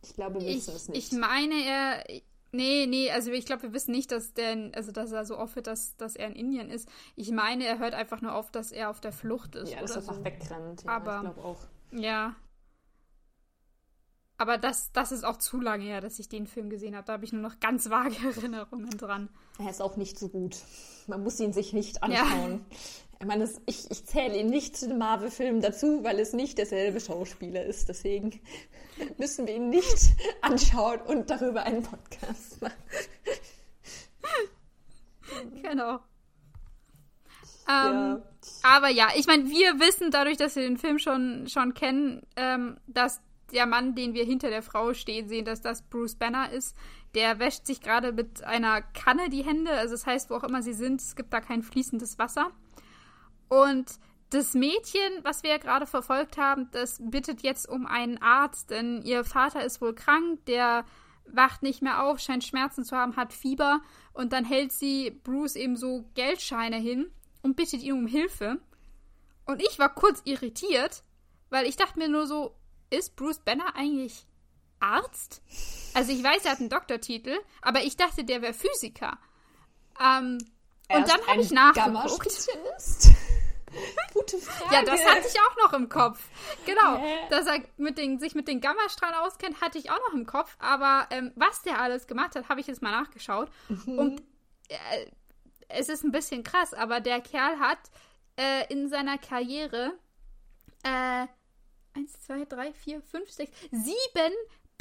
[0.03, 1.13] Ich glaube, wir wissen es nicht.
[1.13, 5.11] Ich meine, er, Nee, nee, also ich glaube, wir wissen nicht, dass der, also dass
[5.11, 6.89] er so aufhört, dass, dass er in Indien ist.
[7.15, 9.71] Ich meine, er hört einfach nur auf, dass er auf der Flucht ist.
[9.71, 10.23] Ja, dass er einfach so.
[10.25, 10.83] wegrennt.
[10.83, 11.59] Ja, Aber, ich glaube auch.
[11.91, 12.35] Ja.
[14.37, 17.05] Aber das, das ist auch zu lange her, dass ich den Film gesehen habe.
[17.05, 19.29] Da habe ich nur noch ganz vage Erinnerungen dran.
[19.59, 20.57] Er ist auch nicht so gut.
[21.07, 22.65] Man muss ihn sich nicht anschauen.
[22.69, 22.77] Ja.
[23.21, 26.57] Ich meine, das, ich, ich zähle ihn nicht zu den Marvel-Filmen dazu, weil es nicht
[26.57, 27.87] derselbe Schauspieler ist.
[27.87, 28.41] Deswegen
[29.19, 32.73] müssen wir ihn nicht anschauen und darüber einen Podcast machen.
[35.61, 35.99] Genau.
[37.69, 38.21] Ähm, ja.
[38.63, 42.79] Aber ja, ich meine, wir wissen dadurch, dass wir den Film schon, schon kennen, ähm,
[42.87, 46.75] dass der Mann, den wir hinter der Frau stehen sehen, dass das Bruce Banner ist.
[47.13, 49.69] Der wäscht sich gerade mit einer Kanne die Hände.
[49.73, 52.51] Also das heißt, wo auch immer sie sind, es gibt da kein fließendes Wasser.
[53.51, 58.69] Und das Mädchen, was wir ja gerade verfolgt haben, das bittet jetzt um einen Arzt,
[58.69, 60.85] denn ihr Vater ist wohl krank, der
[61.25, 63.81] wacht nicht mehr auf, scheint Schmerzen zu haben, hat Fieber
[64.13, 67.11] und dann hält sie Bruce eben so Geldscheine hin
[67.41, 68.61] und bittet ihn um Hilfe.
[69.45, 71.03] Und ich war kurz irritiert,
[71.49, 72.55] weil ich dachte mir nur so,
[72.89, 74.25] ist Bruce Banner eigentlich
[74.79, 75.41] Arzt?
[75.93, 79.17] Also ich weiß, er hat einen Doktortitel, aber ich dachte, der wäre Physiker.
[79.99, 80.37] Ähm,
[80.87, 82.47] und dann habe ich nachgeguckt.
[84.13, 84.75] Gute Frage.
[84.75, 86.27] Ja, das hatte ich auch noch im Kopf.
[86.65, 87.01] Genau.
[87.01, 87.29] Yeah.
[87.29, 90.55] Dass er mit den, sich mit den Gammastrahlen auskennt, hatte ich auch noch im Kopf.
[90.59, 93.49] Aber ähm, was der alles gemacht hat, habe ich jetzt mal nachgeschaut.
[93.69, 93.99] Mhm.
[93.99, 94.21] Und
[94.67, 95.05] äh,
[95.69, 97.79] es ist ein bisschen krass, aber der Kerl hat
[98.37, 99.93] äh, in seiner Karriere
[100.83, 101.27] äh,
[101.93, 103.95] 1, 2, 3, 4, 5, 6, 7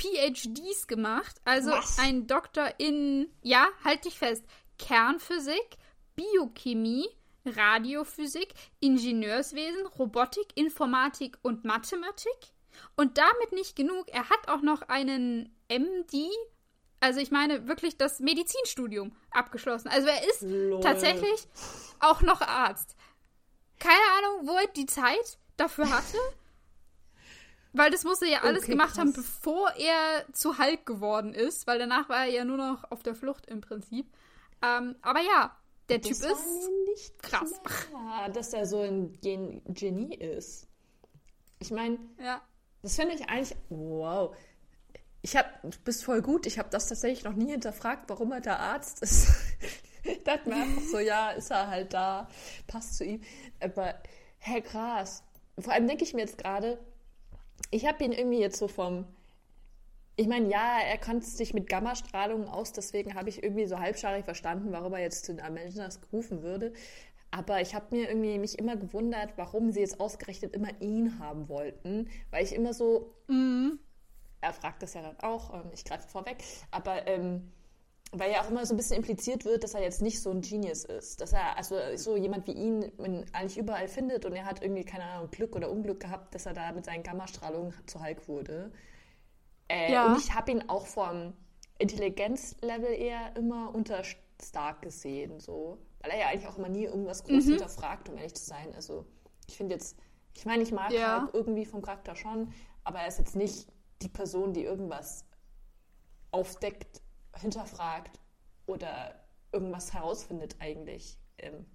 [0.00, 1.40] PhDs gemacht.
[1.44, 1.98] Also was?
[1.98, 4.44] ein Doktor in, ja, halt dich fest,
[4.78, 5.76] Kernphysik,
[6.16, 7.06] Biochemie,
[7.44, 12.52] Radiophysik, Ingenieurswesen, Robotik, Informatik und Mathematik.
[12.96, 16.30] Und damit nicht genug, er hat auch noch einen MD,
[17.00, 19.88] also ich meine wirklich das Medizinstudium abgeschlossen.
[19.88, 20.80] Also er ist Lol.
[20.80, 21.48] tatsächlich
[21.98, 22.96] auch noch Arzt.
[23.78, 26.18] Keine Ahnung, wo er die Zeit dafür hatte.
[27.72, 28.98] Weil das musste er ja alles okay, gemacht krass.
[28.98, 33.04] haben, bevor er zu Hulk geworden ist, weil danach war er ja nur noch auf
[33.04, 34.12] der Flucht im Prinzip.
[34.60, 35.56] Ähm, aber ja,
[35.90, 37.60] der das Typ ist nicht krass.
[37.64, 40.66] Klar, dass er so ein Gen Genie ist.
[41.58, 42.40] Ich meine, ja.
[42.82, 44.34] das finde ich eigentlich, wow.
[45.22, 46.46] Ich habe, du bist voll gut.
[46.46, 49.28] Ich habe das tatsächlich noch nie hinterfragt, warum er der Arzt ist.
[50.02, 52.28] ich dachte mir einfach so, ja, ist er halt da,
[52.66, 53.20] passt zu ihm.
[53.60, 53.94] Aber,
[54.38, 55.22] Herr Gras,
[55.58, 56.78] vor allem denke ich mir jetzt gerade,
[57.70, 59.06] ich habe ihn irgendwie jetzt so vom
[60.16, 64.24] ich meine, ja, er kannte sich mit Gammastrahlung aus, deswegen habe ich irgendwie so halbscharig
[64.24, 66.72] verstanden, warum er jetzt zu den Avengers gerufen würde.
[67.30, 71.48] Aber ich habe mir irgendwie mich immer gewundert, warum sie jetzt ausgerechnet immer ihn haben
[71.48, 73.70] wollten, weil ich immer so, mm,
[74.40, 76.38] er fragt das ja dann auch, ähm, ich greife vorweg,
[76.70, 77.52] aber ähm,
[78.12, 80.40] weil ja auch immer so ein bisschen impliziert wird, dass er jetzt nicht so ein
[80.40, 82.90] Genius ist, dass er also so jemand wie ihn
[83.32, 86.54] eigentlich überall findet und er hat irgendwie keine Ahnung Glück oder Unglück gehabt, dass er
[86.54, 88.72] da mit seinen Gammastrahlungen zu Hulk wurde.
[89.70, 90.06] Äh, Ja.
[90.12, 91.32] Und ich habe ihn auch vom
[91.78, 94.02] Intelligenzlevel eher immer unter
[94.42, 95.78] Stark gesehen, so.
[96.00, 97.50] Weil er ja eigentlich auch immer nie irgendwas groß Mhm.
[97.50, 98.74] hinterfragt, um ehrlich zu sein.
[98.74, 99.06] Also,
[99.46, 99.96] ich finde jetzt,
[100.34, 101.22] ich meine, ich mag Ja.
[101.22, 102.52] Hulk irgendwie vom Charakter schon,
[102.84, 103.68] aber er ist jetzt nicht
[104.02, 105.24] die Person, die irgendwas
[106.32, 107.02] aufdeckt,
[107.36, 108.18] hinterfragt
[108.66, 109.14] oder
[109.52, 111.18] irgendwas herausfindet eigentlich.
[111.38, 111.66] Ähm,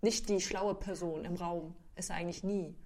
[0.00, 1.74] nicht die schlaue Person im Raum.
[1.96, 2.76] Ist er eigentlich nie.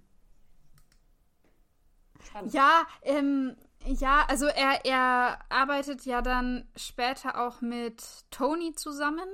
[2.30, 2.48] Schade.
[2.52, 9.28] Ja, ähm, ja, also er, er arbeitet ja dann später auch mit Tony zusammen.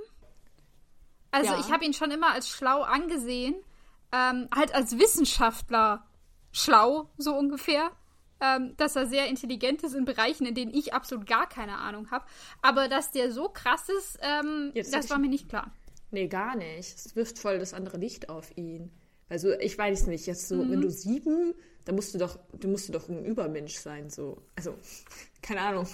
[1.31, 1.61] Also Ja.
[1.61, 3.55] ich habe ihn schon immer als schlau angesehen.
[4.13, 6.07] Ähm, halt als Wissenschaftler
[6.53, 7.91] schlau, so ungefähr.
[8.41, 12.13] Ähm, dass er sehr intelligent ist in Bereichen, in denen ich absolut gar keine Ahnung
[12.13, 12.25] habe.
[12.63, 15.73] Aber dass der so krass ist, ähm, Jetzt das war mir nicht klar.
[16.13, 16.95] Nee, gar nicht.
[16.97, 18.93] Es wirft voll das andere Licht auf ihn.
[19.29, 20.71] Also ich weiß nicht, jetzt so, Mhm.
[20.71, 21.53] wenn du sieben,
[21.89, 24.43] dann musst du doch, du musst du doch ein Übermensch sein, so.
[24.57, 24.77] Also,
[25.43, 25.89] keine Ahnung.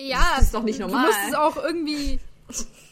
[0.00, 1.02] Ja, Das ist doch nicht normal.
[1.04, 2.18] Du musst es auch irgendwie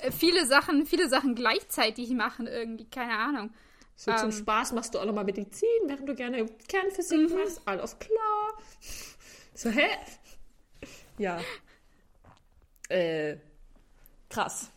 [0.00, 3.54] äh, viele Sachen, viele Sachen gleichzeitig machen, irgendwie, keine Ahnung.
[3.96, 4.32] So zum Ähm.
[4.32, 7.38] Spaß machst du auch nochmal Medizin, während du gerne Kernphysik Mhm.
[7.38, 7.62] machst.
[7.64, 8.58] Alles klar.
[9.54, 9.88] So, hä?
[11.16, 11.40] Ja.
[12.90, 13.38] Äh,
[14.28, 14.70] krass.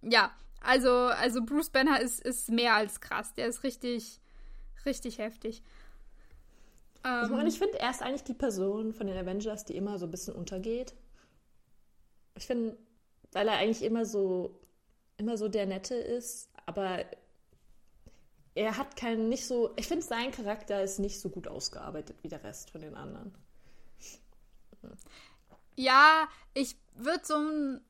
[0.00, 3.34] Ja, also, also Bruce Banner ist, ist mehr als krass.
[3.34, 4.18] Der ist richtig,
[4.86, 5.62] richtig heftig.
[7.20, 9.98] Ich, Ähm, meine, ich finde, er ist eigentlich die Person von den Avengers, die immer
[9.98, 10.94] so ein bisschen untergeht.
[12.36, 12.76] Ich finde,
[13.32, 14.60] weil er eigentlich immer so,
[15.16, 17.04] immer so der Nette ist, aber
[18.54, 22.28] er hat keinen, nicht so, ich finde, sein Charakter ist nicht so gut ausgearbeitet wie
[22.28, 23.34] der Rest von den anderen.
[25.76, 27.80] ja, ich würde so ein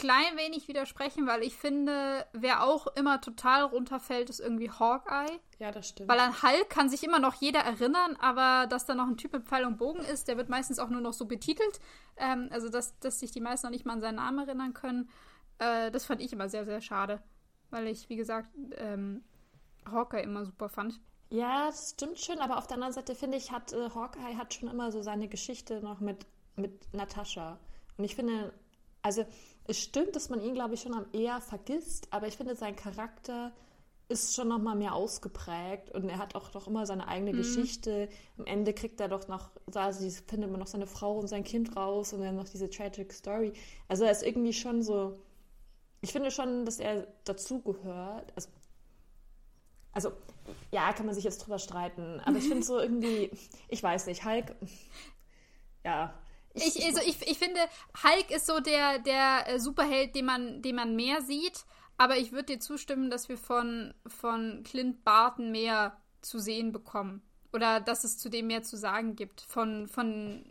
[0.00, 5.38] klein wenig widersprechen, weil ich finde, wer auch immer total runterfällt, ist irgendwie Hawkeye.
[5.58, 6.08] Ja, das stimmt.
[6.08, 9.34] Weil an Hulk kann sich immer noch jeder erinnern, aber dass da noch ein Typ
[9.34, 11.80] mit Pfeil und Bogen ist, der wird meistens auch nur noch so betitelt.
[12.16, 15.10] Ähm, also, dass, dass sich die meisten noch nicht mal an seinen Namen erinnern können.
[15.58, 17.22] Äh, das fand ich immer sehr, sehr schade.
[17.68, 19.22] Weil ich, wie gesagt, ähm,
[19.84, 20.98] Hawkeye immer super fand.
[21.28, 24.54] Ja, das stimmt schon, aber auf der anderen Seite finde ich, hat äh, Hawkeye hat
[24.54, 27.58] schon immer so seine Geschichte noch mit, mit Natascha.
[27.98, 28.54] Und ich finde,
[29.02, 29.26] also
[29.66, 32.74] es stimmt, dass man ihn, glaube ich, schon am eher vergisst, aber ich finde, sein
[32.76, 33.52] Charakter
[34.08, 38.08] ist schon noch mal mehr ausgeprägt und er hat auch noch immer seine eigene Geschichte.
[38.38, 39.50] Am Ende kriegt er doch noch,
[39.92, 43.12] sie- findet man noch seine Frau und sein Kind raus und dann noch diese tragic
[43.12, 43.52] Story.
[43.86, 45.20] Also er ist irgendwie schon so,
[46.00, 48.32] ich finde schon, dass er dazugehört.
[48.34, 48.48] Also,
[49.92, 50.12] also,
[50.72, 53.30] ja, kann man sich jetzt drüber streiten, aber ich finde so irgendwie,
[53.68, 54.56] ich weiß nicht, Hulk,
[55.84, 56.12] ja.
[56.54, 57.60] Ich, also ich, ich finde,
[58.02, 61.64] Hulk ist so der, der äh, Superheld, den man, den man mehr sieht.
[61.96, 67.22] Aber ich würde dir zustimmen, dass wir von, von Clint Barton mehr zu sehen bekommen.
[67.52, 69.42] Oder dass es zu dem mehr zu sagen gibt.
[69.42, 70.44] Von, von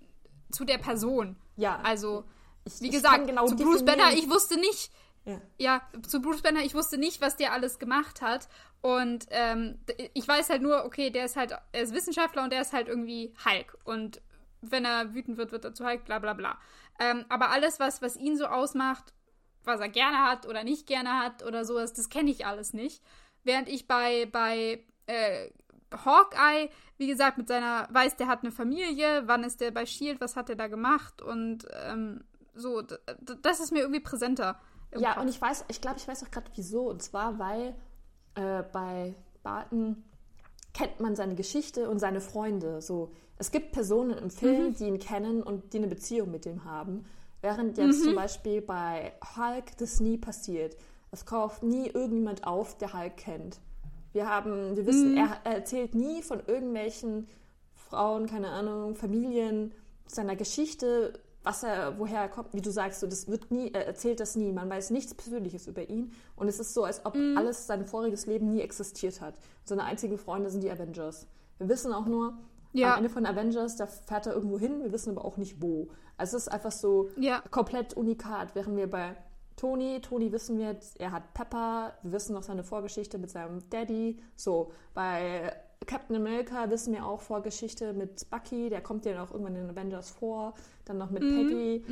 [0.51, 1.35] zu der Person.
[1.57, 1.79] Ja.
[1.83, 2.23] Also,
[2.65, 4.91] Ich- wie gesagt, genau zu Bruce Banner, ich wusste nicht,
[5.25, 5.41] Ja.
[5.57, 8.47] ja, zu Bruce Banner, ich wusste nicht, was der alles gemacht hat.
[8.81, 9.79] Und ähm,
[10.13, 12.88] ich weiß halt nur, okay, der ist halt, er ist Wissenschaftler und der ist halt
[12.88, 13.77] irgendwie Hulk.
[13.83, 14.21] Und
[14.61, 16.57] wenn er wütend wird, wird er zu Hulk, bla bla bla.
[16.99, 19.13] Ähm, aber alles, was, was ihn so ausmacht,
[19.63, 23.03] was er gerne hat oder nicht gerne hat oder sowas, das kenne ich alles nicht.
[23.43, 25.49] Während ich bei, bei äh,
[25.93, 30.21] Hawkeye, wie gesagt, mit seiner, weiß, der hat eine Familie, wann ist der bei Shield,
[30.21, 34.59] was hat er da gemacht und ähm, so, das ist mir irgendwie präsenter.
[34.95, 35.23] Ja, Kopf.
[35.23, 36.89] und ich weiß, ich glaube, ich weiß auch gerade wieso.
[36.89, 37.75] Und zwar, weil
[38.35, 40.03] äh, bei Barton
[40.73, 42.82] kennt man seine Geschichte und seine Freunde.
[42.82, 46.65] So, es gibt Personen im Film, die ihn kennen und die eine Beziehung mit ihm
[46.65, 47.05] haben.
[47.41, 50.75] Während jetzt zum Beispiel bei Hulk das nie passiert.
[51.12, 53.60] Es kauft nie irgendjemand auf, der Hulk kennt.
[54.12, 57.27] Wir haben, wir wissen, er, er erzählt nie von irgendwelchen
[57.73, 59.71] Frauen, keine Ahnung, Familien,
[60.05, 61.13] seiner Geschichte,
[61.49, 64.35] was er, woher er kommt, wie du sagst, so, das wird nie, er erzählt das
[64.35, 64.51] nie.
[64.51, 66.12] Man weiß nichts Persönliches über ihn.
[66.35, 69.33] Und es ist so, als ob alles sein voriges Leben nie existiert hat.
[69.63, 71.27] Seine einzigen Freunde sind die Avengers.
[71.57, 72.38] Wir wissen auch nur,
[72.73, 72.91] Ja.
[72.91, 75.88] am Ende von Avengers, da fährt er irgendwo hin, wir wissen aber auch nicht wo.
[76.17, 77.41] Also es ist einfach so Ja.
[77.50, 78.54] komplett unikat.
[78.54, 79.15] Während wir bei
[79.56, 84.21] Tony, Tony wissen wir, er hat Pepper, wir wissen noch seine Vorgeschichte mit seinem Daddy.
[84.35, 85.52] So, bei
[85.86, 89.71] Captain America wissen wir auch Vorgeschichte mit Bucky, der kommt ja auch irgendwann in den
[89.71, 90.54] Avengers vor.
[90.86, 91.84] Dann noch mit Peggy.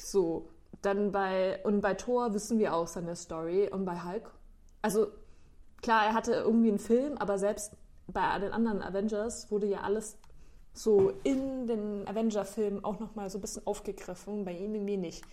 [0.00, 0.48] So,
[0.82, 3.68] dann bei, und bei Thor wissen wir auch seine Story.
[3.70, 4.30] Und bei Hulk,
[4.82, 5.08] also
[5.82, 7.72] klar, er hatte irgendwie einen Film, aber selbst
[8.08, 10.16] bei den anderen Avengers wurde ja alles
[10.72, 15.24] so in den Avenger-Filmen auch nochmal so ein bisschen aufgegriffen, bei ihm irgendwie nicht.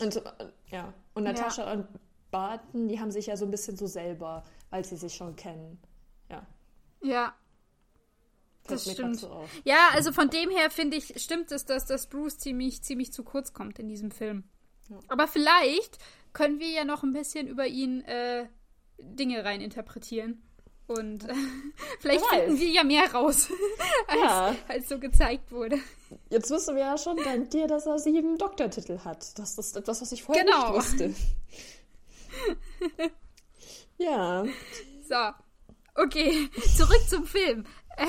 [0.00, 0.22] Und äh,
[0.70, 1.86] ja, und Natascha und
[2.30, 5.80] Barton, die haben sich ja so ein bisschen so selber, weil sie sich schon kennen.
[7.02, 7.08] Ja.
[7.08, 7.34] Ja.
[8.68, 9.20] Das stimmt.
[9.20, 13.12] So ja, also von dem her finde ich, stimmt es, dass das Bruce ziemlich, ziemlich
[13.12, 14.44] zu kurz kommt in diesem Film.
[14.90, 14.98] Ja.
[15.08, 15.98] Aber vielleicht
[16.32, 18.46] können wir ja noch ein bisschen über ihn äh,
[18.98, 20.42] Dinge rein interpretieren.
[20.86, 21.34] Und äh,
[22.00, 23.48] vielleicht finden wir ja mehr raus,
[24.06, 24.56] als, ja.
[24.68, 25.78] als so gezeigt wurde.
[26.30, 29.38] Jetzt wissen wir ja schon dank dir, dass er sieben Doktortitel hat.
[29.38, 30.72] Das ist etwas, was ich vorher genau.
[30.72, 31.14] nicht wusste.
[33.98, 34.44] ja.
[35.08, 35.47] So.
[35.98, 37.64] Okay, zurück zum Film.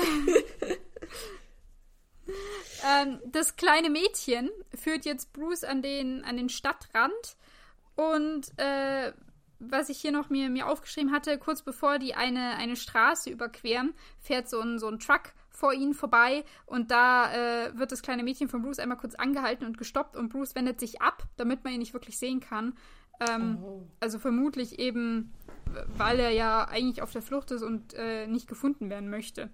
[2.86, 7.36] ähm, das kleine Mädchen führt jetzt Bruce an den, an den Stadtrand
[7.96, 9.12] und äh,
[9.58, 13.92] was ich hier noch mir, mir aufgeschrieben hatte, kurz bevor die eine, eine Straße überqueren,
[14.20, 18.22] fährt so ein, so ein Truck vor ihnen vorbei und da äh, wird das kleine
[18.22, 21.72] Mädchen von Bruce einmal kurz angehalten und gestoppt und Bruce wendet sich ab, damit man
[21.72, 22.74] ihn nicht wirklich sehen kann.
[23.20, 23.86] Ähm, oh.
[24.00, 25.34] Also vermutlich eben,
[25.96, 29.50] weil er ja eigentlich auf der Flucht ist und äh, nicht gefunden werden möchte.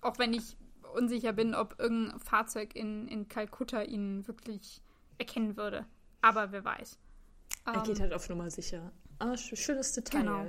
[0.00, 0.56] Auch wenn ich
[0.94, 4.82] unsicher bin, ob irgendein Fahrzeug in, in Kalkutta ihn wirklich
[5.18, 5.86] erkennen würde.
[6.20, 6.98] Aber wer weiß.
[7.66, 8.92] Er geht ähm, halt auf Nummer sicher.
[9.18, 10.20] Ah, schönes Detail.
[10.20, 10.46] Genau.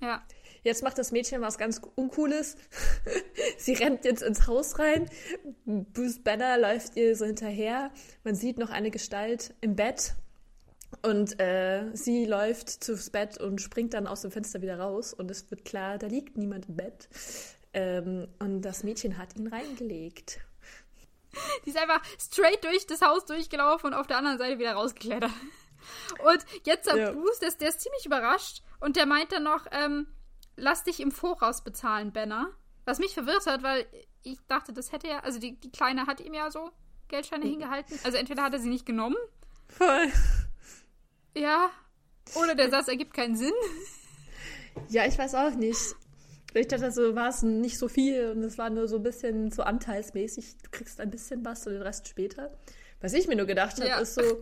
[0.00, 0.22] Ja.
[0.62, 2.56] Jetzt macht das Mädchen was ganz Uncooles.
[3.58, 5.08] Sie rennt jetzt ins Haus rein.
[5.64, 7.90] Bruce Banner läuft ihr so hinterher.
[8.24, 10.14] Man sieht noch eine Gestalt im Bett.
[11.02, 15.12] Und äh, sie läuft zufs Bett und springt dann aus dem Fenster wieder raus.
[15.12, 17.08] Und es wird klar, da liegt niemand im Bett.
[17.72, 20.40] Ähm, und das Mädchen hat ihn reingelegt.
[21.64, 25.30] Die ist einfach straight durch das Haus durchgelaufen und auf der anderen Seite wieder rausgeklettert.
[26.24, 27.12] Und jetzt sagt ja.
[27.12, 30.08] Bruce, der, der, ist ziemlich überrascht und der meint dann noch, ähm,
[30.56, 32.50] lass dich im Voraus bezahlen, Benner.
[32.84, 33.86] Was mich verwirrt hat, weil
[34.22, 36.72] ich dachte, das hätte er, also die, die Kleine hat ihm ja so
[37.06, 37.50] Geldscheine mhm.
[37.50, 37.98] hingehalten.
[38.02, 39.16] Also entweder hat er sie nicht genommen.
[39.68, 40.12] Voll.
[41.40, 41.70] Ja.
[42.34, 43.52] Oder der Satz ergibt keinen Sinn.
[44.90, 45.96] Ja, ich weiß auch nicht.
[46.54, 49.50] Ich dachte, so war es nicht so viel und es war nur so ein bisschen
[49.50, 50.56] so anteilsmäßig.
[50.62, 52.56] Du kriegst ein bisschen was und den Rest später.
[53.00, 53.98] Was ich mir nur gedacht habe, ja.
[53.98, 54.40] ist so,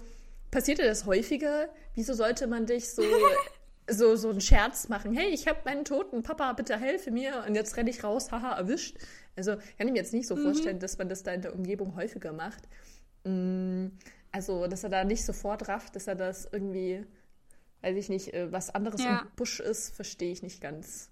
[0.50, 1.68] Passiert dir das häufiger?
[1.94, 3.02] Wieso sollte man dich so,
[3.90, 5.12] so, so einen Scherz machen?
[5.12, 8.56] Hey, ich habe meinen toten Papa, bitte helfe mir und jetzt renne ich raus, haha,
[8.56, 8.96] erwischt.
[9.34, 10.42] Also kann ich mir jetzt nicht so mhm.
[10.44, 12.62] vorstellen, dass man das da in der Umgebung häufiger macht.
[13.24, 13.88] Mm,
[14.32, 17.06] also, dass er da nicht sofort rafft, dass er das irgendwie,
[17.82, 19.20] weiß ich nicht, äh, was anderes ja.
[19.20, 21.10] im Busch ist, verstehe ich nicht ganz.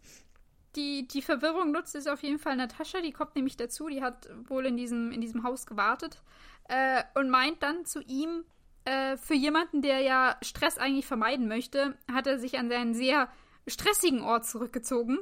[0.77, 4.29] Die, die Verwirrung nutzt ist auf jeden Fall Natascha, die kommt nämlich dazu, die hat
[4.49, 6.21] wohl in diesem, in diesem Haus gewartet
[6.69, 8.45] äh, und meint dann zu ihm,
[8.85, 13.29] äh, für jemanden, der ja Stress eigentlich vermeiden möchte, hat er sich an seinen sehr
[13.67, 15.19] stressigen Ort zurückgezogen.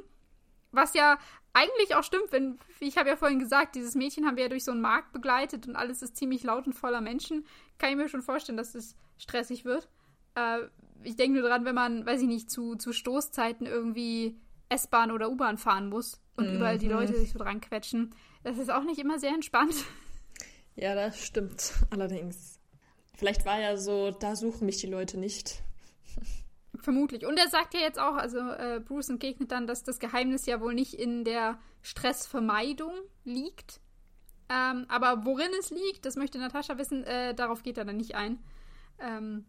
[0.71, 1.17] Was ja
[1.53, 4.63] eigentlich auch stimmt, wenn, ich habe ja vorhin gesagt, dieses Mädchen haben wir ja durch
[4.63, 7.45] so einen Markt begleitet und alles ist ziemlich laut und voller Menschen.
[7.77, 9.89] Kann ich mir schon vorstellen, dass es stressig wird.
[10.35, 10.59] Äh,
[11.03, 14.37] ich denke nur dran, wenn man, weiß ich nicht, zu, zu Stoßzeiten irgendwie
[14.69, 16.55] S-Bahn oder U-Bahn fahren muss und mhm.
[16.55, 18.15] überall die Leute sich so dran quetschen.
[18.43, 19.75] Das ist auch nicht immer sehr entspannt.
[20.75, 22.59] Ja, das stimmt allerdings.
[23.13, 25.61] Vielleicht war ja so, da suchen mich die Leute nicht.
[26.79, 27.27] Vermutlich.
[27.27, 30.59] Und er sagt ja jetzt auch, also äh, Bruce entgegnet dann, dass das Geheimnis ja
[30.59, 32.91] wohl nicht in der Stressvermeidung
[33.23, 33.81] liegt.
[34.53, 38.15] Ähm, aber worin es liegt, das möchte Natascha wissen, äh, darauf geht er dann nicht
[38.15, 38.43] ein.
[38.99, 39.45] Ähm,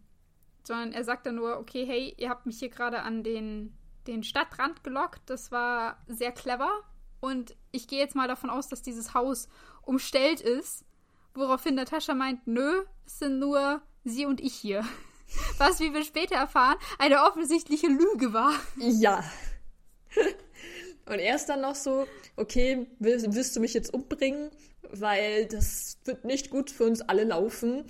[0.63, 3.77] sondern er sagt dann nur, okay, hey, ihr habt mich hier gerade an den,
[4.07, 5.21] den Stadtrand gelockt.
[5.27, 6.69] Das war sehr clever.
[7.19, 9.47] Und ich gehe jetzt mal davon aus, dass dieses Haus
[9.83, 10.85] umstellt ist
[11.35, 14.85] Woraufhin Natascha meint, nö, es sind nur sie und ich hier.
[15.57, 18.53] Was, wie wir später erfahren, eine offensichtliche Lüge war.
[18.77, 19.23] Ja.
[21.07, 24.49] Und er ist dann noch so, okay, willst du mich jetzt umbringen?
[24.91, 27.85] Weil das wird nicht gut für uns alle laufen.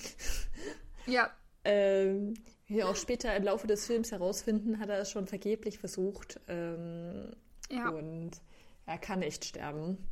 [1.05, 1.29] Ja.
[1.63, 2.33] Ähm,
[2.67, 6.39] wie wir auch später im Laufe des Films herausfinden, hat er es schon vergeblich versucht.
[6.47, 7.31] Ähm,
[7.69, 7.89] ja.
[7.89, 8.31] Und
[8.85, 10.09] er kann echt sterben.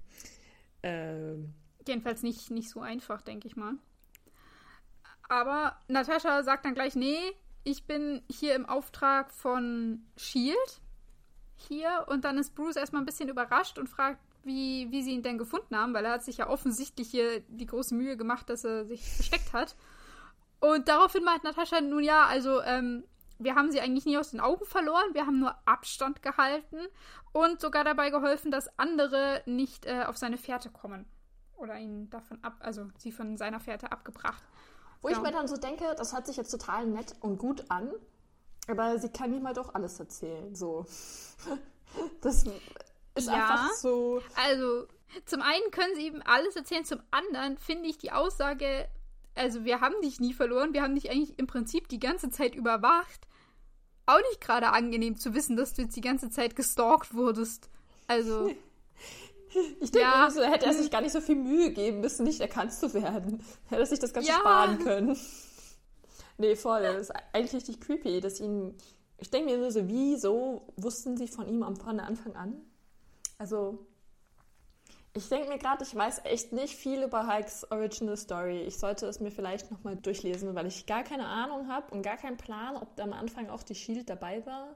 [0.84, 1.54] Ähm,
[1.88, 3.74] Jedenfalls nicht, nicht so einfach, denke ich mal.
[5.30, 7.18] Aber Natascha sagt dann gleich, nee,
[7.64, 10.82] ich bin hier im Auftrag von Shield
[11.56, 15.24] hier und dann ist Bruce erstmal ein bisschen überrascht und fragt, wie, wie sie ihn
[15.24, 18.64] denn gefunden haben, weil er hat sich ja offensichtlich hier die große Mühe gemacht, dass
[18.64, 19.76] er sich versteckt hat.
[20.60, 23.04] Und daraufhin meint Natascha, nun ja, also ähm,
[23.39, 26.78] wir haben sie eigentlich nie aus den Augen verloren, wir haben nur Abstand gehalten
[27.32, 31.06] und sogar dabei geholfen, dass andere nicht äh, auf seine Fährte kommen
[31.58, 34.44] oder ihn davon ab, also sie von seiner Fährte abgebracht.
[35.02, 35.18] Wo ja.
[35.18, 37.91] ich mir dann so denke, das hört sich jetzt total nett und gut an,
[38.68, 40.56] aber sie kann ihm halt auch alles erzählen.
[40.56, 40.86] So.
[42.22, 42.44] Das
[43.16, 44.22] ist ja, einfach so.
[44.36, 44.88] Also,
[45.26, 48.88] zum einen können sie ihm alles erzählen, zum anderen finde ich die Aussage,
[49.36, 52.55] also wir haben dich nie verloren, wir haben dich eigentlich im Prinzip die ganze Zeit
[52.55, 53.28] überwacht.
[54.05, 57.70] Auch nicht gerade angenehm zu wissen, dass du jetzt die ganze Zeit gestalkt wurdest.
[58.07, 58.51] Also.
[59.82, 60.32] Ich denke, ja.
[60.32, 63.43] so, hätte er sich gar nicht so viel Mühe geben müssen, nicht erkannt zu werden.
[63.70, 64.39] Hätte er sich das Ganze ja.
[64.39, 65.16] sparen können.
[66.39, 66.82] Nee, voll.
[66.82, 68.76] Das ist eigentlich richtig creepy, dass ihn.
[69.20, 72.59] Ich denke mir nur so, wieso wussten sie von ihm von Anfang an?
[73.38, 73.86] Also,
[75.14, 78.62] ich denke mir gerade, ich weiß echt nicht viel über Hikes Original Story.
[78.62, 82.18] Ich sollte es mir vielleicht nochmal durchlesen, weil ich gar keine Ahnung habe und gar
[82.18, 84.76] keinen Plan, ob da am Anfang auch die Shield dabei war.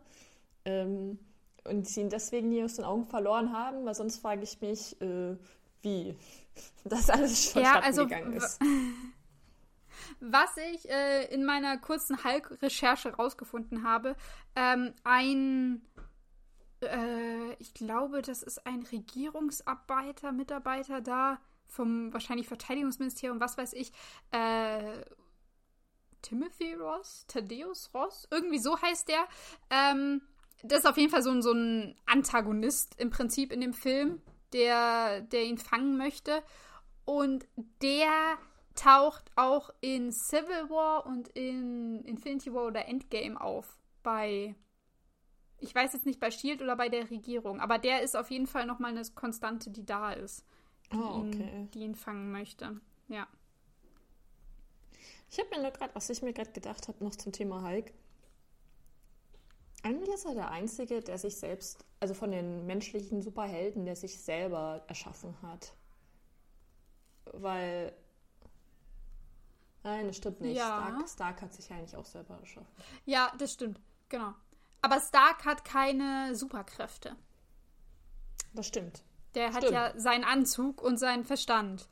[0.66, 1.18] Ähm,
[1.64, 5.00] und sie ihn deswegen nie aus den Augen verloren haben, weil sonst frage ich mich,
[5.02, 5.36] äh,
[5.82, 6.16] wie
[6.84, 8.60] das alles schon ja, also, gegangen ist.
[10.20, 14.16] Was ich äh, in meiner kurzen Hulk-Recherche rausgefunden habe,
[14.56, 15.82] ähm, ein,
[16.82, 23.92] äh, ich glaube, das ist ein Regierungsarbeiter, Mitarbeiter da vom wahrscheinlich Verteidigungsministerium, was weiß ich,
[24.32, 25.02] äh,
[26.22, 29.28] Timothy Ross, Thaddeus Ross, irgendwie so heißt der.
[29.70, 30.22] Ähm,
[30.64, 34.22] das ist auf jeden Fall so ein, so ein Antagonist im Prinzip in dem Film,
[34.54, 36.42] der, der ihn fangen möchte.
[37.06, 37.48] Und
[37.82, 38.38] der
[38.76, 43.78] taucht auch in Civil War und in Infinity War oder Endgame auf.
[44.04, 44.56] Bei,
[45.60, 48.48] ich weiß jetzt nicht bei Shield oder bei der Regierung, aber der ist auf jeden
[48.48, 50.46] Fall nochmal eine Konstante, die da ist.
[50.92, 51.50] Die, oh, okay.
[51.52, 52.80] ihn, die ihn fangen möchte.
[53.08, 53.28] Ja.
[55.30, 57.92] Ich habe mir nur gerade, was ich mir gerade gedacht habe, noch zum Thema Hulk.
[59.84, 64.20] Eigentlich ist er der Einzige, der sich selbst, also von den menschlichen Superhelden, der sich
[64.20, 65.74] selber erschaffen hat.
[67.26, 67.94] Weil.
[69.84, 70.58] Nein, das stimmt nicht.
[70.58, 70.66] Ja.
[70.66, 72.68] Stark, Stark hat sich eigentlich auch selber erschaffen.
[73.06, 73.80] Ja, das stimmt.
[74.10, 74.34] Genau.
[74.88, 77.16] Aber Stark hat keine Superkräfte.
[78.54, 79.04] Das stimmt.
[79.36, 81.90] Der hat ja seinen Anzug und seinen Verstand.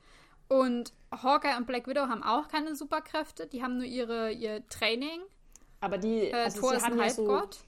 [0.48, 3.48] Und Hawkeye und Black Widow haben auch keine Superkräfte.
[3.48, 5.20] Die haben nur ihre, ihr Training.
[5.82, 6.30] Aber die.
[6.30, 7.56] Äh, also Thor ist ein Halbgott.
[7.56, 7.60] So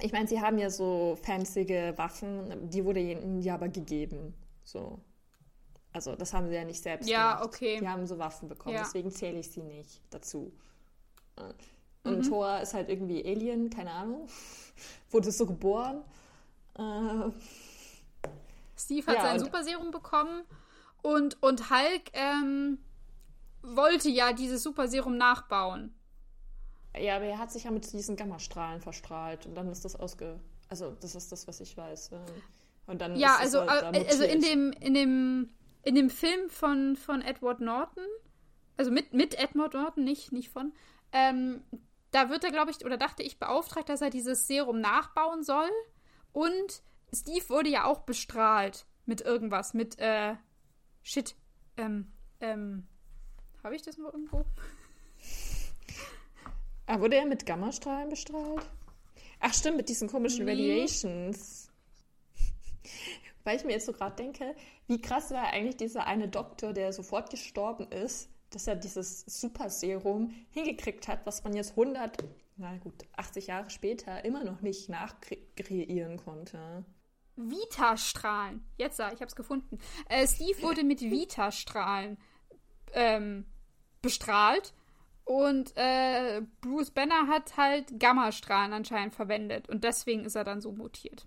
[0.00, 4.34] ich meine, sie haben ja so fancy Waffen, die wurde ihnen ja aber gegeben.
[4.64, 5.00] So.
[5.92, 7.46] Also, das haben sie ja nicht selbst ja, gemacht.
[7.46, 7.78] okay.
[7.80, 8.82] Die haben so Waffen bekommen, ja.
[8.82, 10.52] deswegen zähle ich sie nicht dazu.
[12.04, 12.22] Und mhm.
[12.22, 14.26] Thor ist halt irgendwie Alien, keine Ahnung.
[15.10, 16.02] Wurde so geboren.
[16.74, 17.30] Äh,
[18.76, 20.42] Steve hat ja, sein Superserum bekommen
[21.02, 22.78] und, und Hulk ähm,
[23.62, 25.94] wollte ja dieses Superserum nachbauen.
[26.98, 30.40] Ja, aber er hat sich ja mit diesen Gammastrahlen verstrahlt und dann ist das ausge.
[30.68, 32.10] Also, das ist das, was ich weiß.
[32.86, 35.50] Und dann ja, also, halt also in dem, in dem,
[35.82, 38.04] in dem Film von, von Edward Norton,
[38.76, 40.72] also mit, mit Edward Norton, nicht, nicht von,
[41.12, 41.62] ähm,
[42.12, 45.68] da wird er, glaube ich, oder dachte ich, beauftragt, dass er dieses Serum nachbauen soll.
[46.32, 46.82] Und
[47.12, 50.36] Steve wurde ja auch bestrahlt mit irgendwas, mit, äh,
[51.02, 51.34] shit,
[51.76, 52.86] ähm, ähm,
[53.64, 54.44] habe ich das noch irgendwo?
[56.84, 58.66] Ah, wurde er mit Gammastrahlen bestrahlt?
[59.38, 60.50] Ach stimmt, mit diesen komischen nee.
[60.50, 61.70] Radiations.
[63.44, 64.56] Weil ich mir jetzt so gerade denke,
[64.88, 70.34] wie krass war eigentlich dieser eine Doktor, der sofort gestorben ist, dass er dieses Super-Serum
[70.50, 72.22] hingekriegt hat, was man jetzt 100,
[72.56, 76.84] na gut, 80 Jahre später immer noch nicht nachkreieren konnte.
[77.36, 78.64] Vita-Strahlen.
[78.76, 79.78] Jetzt, ich habe es gefunden.
[80.08, 82.18] Äh, Steve wurde mit Vita-Strahlen
[82.92, 83.46] ähm,
[84.02, 84.74] bestrahlt
[85.24, 90.72] und äh, Bruce Banner hat halt Gammastrahlen anscheinend verwendet und deswegen ist er dann so
[90.72, 91.26] mutiert.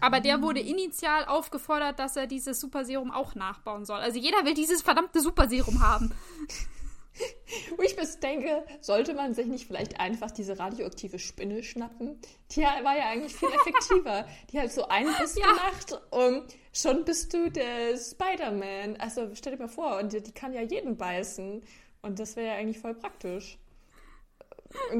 [0.00, 3.98] Aber der wurde initial aufgefordert, dass er dieses Superserum auch nachbauen soll.
[3.98, 6.12] Also jeder will dieses verdammte Superserum haben.
[7.76, 12.18] Wo ich bis denke, sollte man sich nicht vielleicht einfach diese radioaktive Spinne schnappen?
[12.50, 14.26] Die war ja eigentlich viel effektiver.
[14.50, 15.46] Die hat so einen Biss ja.
[15.46, 18.96] gemacht und schon bist du der Spider-Man.
[18.96, 21.62] Also stell dir mal vor, und die, die kann ja jeden beißen.
[22.02, 23.58] Und das wäre ja eigentlich voll praktisch.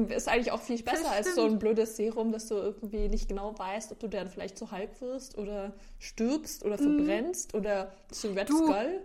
[0.09, 3.57] Ist eigentlich auch viel besser als so ein blödes Serum, dass du irgendwie nicht genau
[3.57, 6.97] weißt, ob du dann vielleicht zu halb wirst oder stirbst oder mhm.
[6.97, 7.57] verbrennst mm.
[7.57, 9.01] oder zu Red du, Skull.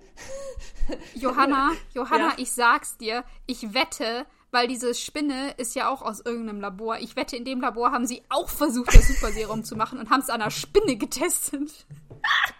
[1.15, 2.35] Johanna, Johanna, ja.
[2.39, 6.99] ich sag's dir, ich wette, weil diese Spinne ist ja auch aus irgendeinem Labor.
[6.99, 10.21] Ich wette, in dem Labor haben sie auch versucht, das Superserum zu machen und haben
[10.21, 11.87] es an einer Spinne getestet.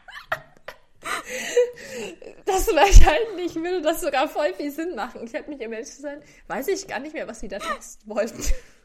[2.45, 5.23] das wahrscheinlich würde das sogar voll viel Sinn machen.
[5.25, 8.09] Ich hätte mich im zu sein, weiß ich gar nicht mehr, was sie da testen
[8.09, 8.43] wollten.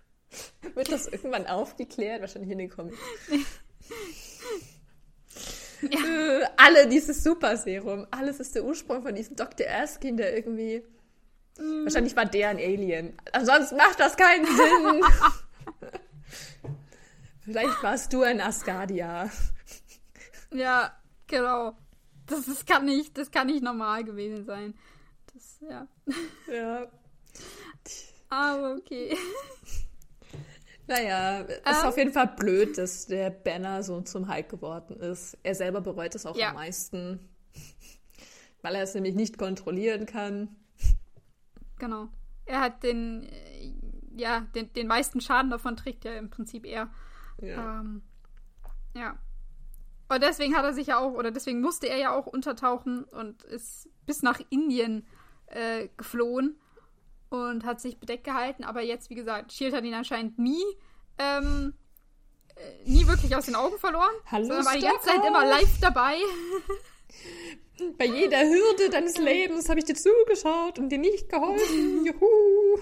[0.73, 2.21] Wird das irgendwann aufgeklärt?
[2.21, 2.97] Wahrscheinlich in den Comics.
[5.81, 5.99] Ja.
[5.99, 8.07] Äh, alle dieses Super-Serum.
[8.11, 9.67] Alles ist der Ursprung von diesem Dr.
[9.67, 10.83] Erskine, der irgendwie.
[11.57, 11.83] Mm.
[11.83, 13.17] Wahrscheinlich war der ein Alien.
[13.31, 15.01] Ansonsten macht das keinen Sinn.
[17.41, 19.29] Vielleicht warst du ein Asgardia.
[20.51, 20.97] Ja,
[21.27, 21.75] genau.
[22.27, 24.73] Das, das, kann nicht, das kann nicht normal gewesen sein.
[25.33, 25.87] Das, ja.
[26.51, 26.87] Ja.
[28.29, 29.15] Aber okay.
[30.87, 35.37] Naja, ist ähm, auf jeden Fall blöd, dass der Banner so zum Hulk geworden ist.
[35.41, 36.49] Er selber bereut es auch ja.
[36.49, 37.19] am meisten,
[38.61, 40.55] weil er es nämlich nicht kontrollieren kann.
[41.79, 42.09] Genau.
[42.45, 43.73] Er hat den, äh,
[44.15, 46.89] ja, den, den meisten Schaden davon trägt ja im Prinzip er.
[47.41, 47.79] Ja.
[47.79, 48.03] Ähm,
[48.93, 49.17] ja.
[50.07, 53.43] Und deswegen hat er sich ja auch, oder deswegen musste er ja auch untertauchen und
[53.43, 55.07] ist bis nach Indien
[55.47, 56.59] äh, geflohen
[57.29, 58.63] und hat sich bedeckt gehalten.
[58.63, 60.63] Aber jetzt, wie gesagt, Shield hat ihn anscheinend nie,
[61.17, 61.73] ähm,
[62.55, 64.13] äh, nie wirklich aus den Augen verloren.
[64.27, 66.17] Hallo, sondern war die ganze Zeit immer live dabei.
[67.97, 72.05] Bei jeder Hürde deines Lebens habe ich dir zugeschaut und dir nicht geholfen.
[72.05, 72.79] Juhu.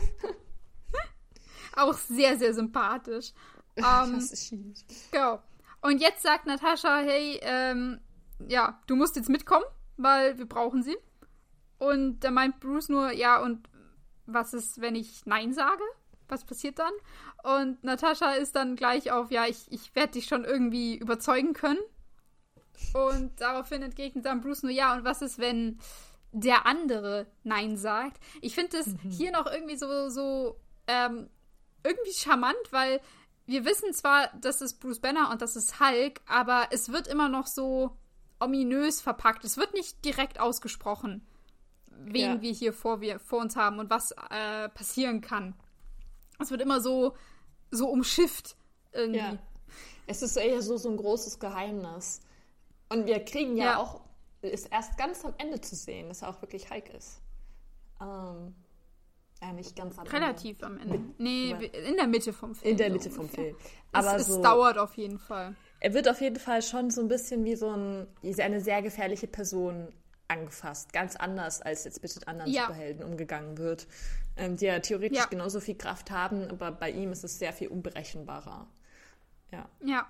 [1.76, 3.32] Auch sehr, sehr sympathisch.
[3.76, 4.86] Ähm, das ist Shield.
[5.10, 5.42] Genau.
[5.84, 8.00] Und jetzt sagt Natascha, hey, ähm,
[8.48, 9.66] ja, du musst jetzt mitkommen,
[9.98, 10.98] weil wir brauchen sie.
[11.78, 13.68] Und da meint Bruce nur, ja, und
[14.26, 15.84] was ist, wenn ich Nein sage?
[16.30, 16.94] Was passiert dann?
[17.44, 21.82] Und Natascha ist dann gleich auf, ja, ich, ich werde dich schon irgendwie überzeugen können.
[22.94, 25.80] Und daraufhin entgegnet dann Bruce nur, ja, und was ist, wenn
[26.32, 28.24] der andere Nein sagt?
[28.42, 29.10] Ich finde es mhm.
[29.10, 30.58] hier noch irgendwie so, so
[30.88, 31.30] ähm,
[31.84, 33.02] irgendwie charmant, weil
[33.46, 37.30] wir wissen zwar, das ist Bruce Banner und das ist Hulk, aber es wird immer
[37.30, 37.98] noch so
[38.40, 39.44] ominös verpackt.
[39.44, 41.26] Es wird nicht direkt ausgesprochen
[42.06, 42.42] wen ja.
[42.42, 45.56] wir hier vor, wir, vor uns haben und was äh, passieren kann.
[46.40, 47.16] Es wird immer so,
[47.72, 48.56] so umschifft
[48.92, 49.20] irgendwie.
[49.20, 49.38] Ja.
[50.08, 52.22] Es ist eher so, so ein großes Geheimnis.
[52.90, 53.78] Und wir kriegen ja, ja.
[53.78, 54.02] auch,
[54.42, 57.22] ist erst ganz am Ende zu sehen, dass er auch wirklich Hulk ist.
[58.02, 58.54] Ähm,
[59.52, 60.66] nicht ganz am Relativ Ende.
[60.66, 60.98] am Ende.
[61.00, 61.52] Mit, nee,
[61.90, 62.72] in der Mitte vom Film.
[62.72, 63.56] In der Mitte so vom Film.
[63.92, 65.56] Aber es, so, es dauert auf jeden Fall.
[65.80, 69.28] Er wird auf jeden Fall schon so ein bisschen wie so ein, eine sehr gefährliche
[69.28, 69.90] Person
[70.28, 70.94] angefasst.
[70.94, 72.68] Ganz anders, als jetzt mit anderen ja.
[72.68, 73.88] Superhelden umgegangen wird,
[74.38, 75.26] ähm, die ja theoretisch ja.
[75.26, 78.68] genauso viel Kraft haben, aber bei ihm ist es sehr viel unberechenbarer.
[79.52, 79.70] Ja.
[79.84, 80.08] Ja.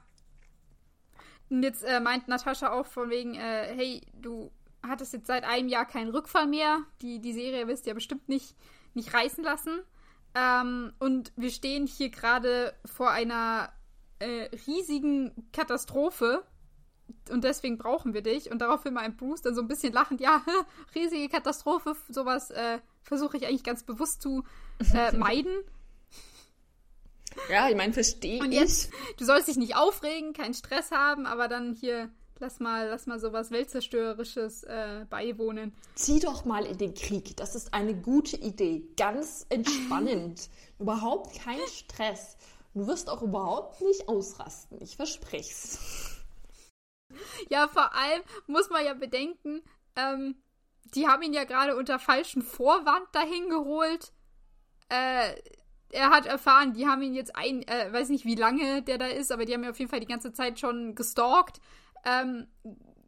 [1.49, 5.67] Und jetzt äh, meint Natascha auch von wegen, äh, hey, du hattest jetzt seit einem
[5.67, 6.79] Jahr keinen Rückfall mehr.
[7.01, 8.55] Die, die Serie wirst du ja bestimmt nicht,
[8.95, 9.81] nicht reißen lassen.
[10.35, 13.71] Ähm, und wir stehen hier gerade vor einer
[14.19, 16.43] äh, riesigen Katastrophe
[17.29, 18.51] und deswegen brauchen wir dich.
[18.51, 20.41] Und daraufhin meint Bruce dann so ein bisschen lachend, ja,
[20.95, 24.43] riesige Katastrophe, sowas äh, versuche ich eigentlich ganz bewusst zu
[24.93, 25.53] äh, meiden.
[27.49, 28.51] Ja, ich meine, verstehe ich.
[28.51, 32.09] Jetzt, du sollst dich nicht aufregen, keinen Stress haben, aber dann hier,
[32.43, 35.73] lass mal, lass mal sowas Weltzerstörerisches äh, beiwohnen.
[35.95, 37.37] Zieh doch mal in den Krieg.
[37.37, 38.83] Das ist eine gute Idee.
[38.97, 40.49] Ganz entspannend.
[40.79, 42.35] überhaupt kein Stress.
[42.73, 44.81] Du wirst auch überhaupt nicht ausrasten.
[44.81, 45.79] Ich verspreche es.
[47.49, 49.61] Ja, vor allem muss man ja bedenken,
[49.95, 50.35] ähm,
[50.95, 54.11] die haben ihn ja gerade unter falschen Vorwand dahin geholt.
[54.89, 55.35] Äh,
[55.91, 59.05] er hat erfahren, die haben ihn jetzt ein, äh, weiß nicht, wie lange der da
[59.05, 61.61] ist, aber die haben ihn auf jeden Fall die ganze Zeit schon gestalkt.
[62.05, 62.47] Ähm,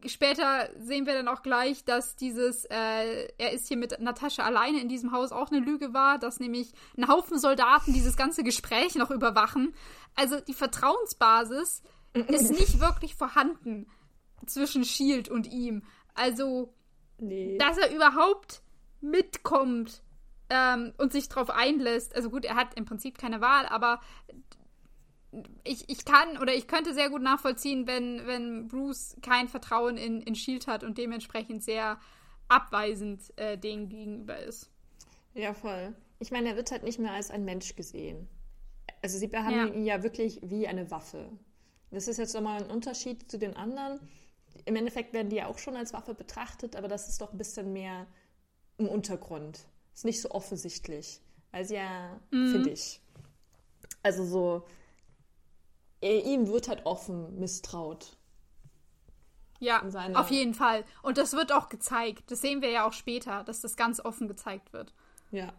[0.04, 4.80] später sehen wir dann auch gleich, dass dieses, äh, er ist hier mit Natascha alleine
[4.80, 8.94] in diesem Haus auch eine Lüge war, dass nämlich ein Haufen Soldaten dieses ganze Gespräch
[8.94, 9.74] noch überwachen.
[10.14, 11.82] Also die Vertrauensbasis
[12.28, 13.86] ist nicht wirklich vorhanden
[14.46, 15.82] zwischen Shield und ihm.
[16.14, 16.74] Also,
[17.18, 17.58] nee.
[17.58, 18.62] dass er überhaupt
[19.00, 20.02] mitkommt
[20.48, 22.14] ähm, und sich darauf einlässt.
[22.14, 24.00] Also gut, er hat im Prinzip keine Wahl, aber
[25.64, 30.20] ich, ich kann oder ich könnte sehr gut nachvollziehen, wenn, wenn Bruce kein Vertrauen in,
[30.22, 31.98] in Shield hat und dementsprechend sehr
[32.48, 34.70] abweisend äh, denen gegenüber ist.
[35.34, 35.94] Ja, voll.
[36.18, 38.28] Ich meine, er wird halt nicht mehr als ein Mensch gesehen.
[39.02, 39.74] Also sie behandeln ja.
[39.74, 41.30] ihn ja wirklich wie eine Waffe.
[41.90, 44.00] Das ist jetzt nochmal ein Unterschied zu den anderen
[44.64, 47.38] im Endeffekt werden die ja auch schon als Waffe betrachtet, aber das ist doch ein
[47.38, 48.06] bisschen mehr
[48.78, 49.60] im Untergrund.
[49.94, 51.20] Ist nicht so offensichtlich.
[51.52, 52.52] Also ja, mhm.
[52.52, 53.00] finde ich.
[54.02, 54.66] Also so,
[56.02, 58.16] ihm wird halt offen misstraut.
[59.58, 59.82] Ja,
[60.14, 60.84] auf jeden Fall.
[61.02, 62.30] Und das wird auch gezeigt.
[62.30, 64.92] Das sehen wir ja auch später, dass das ganz offen gezeigt wird.
[65.30, 65.52] Ja.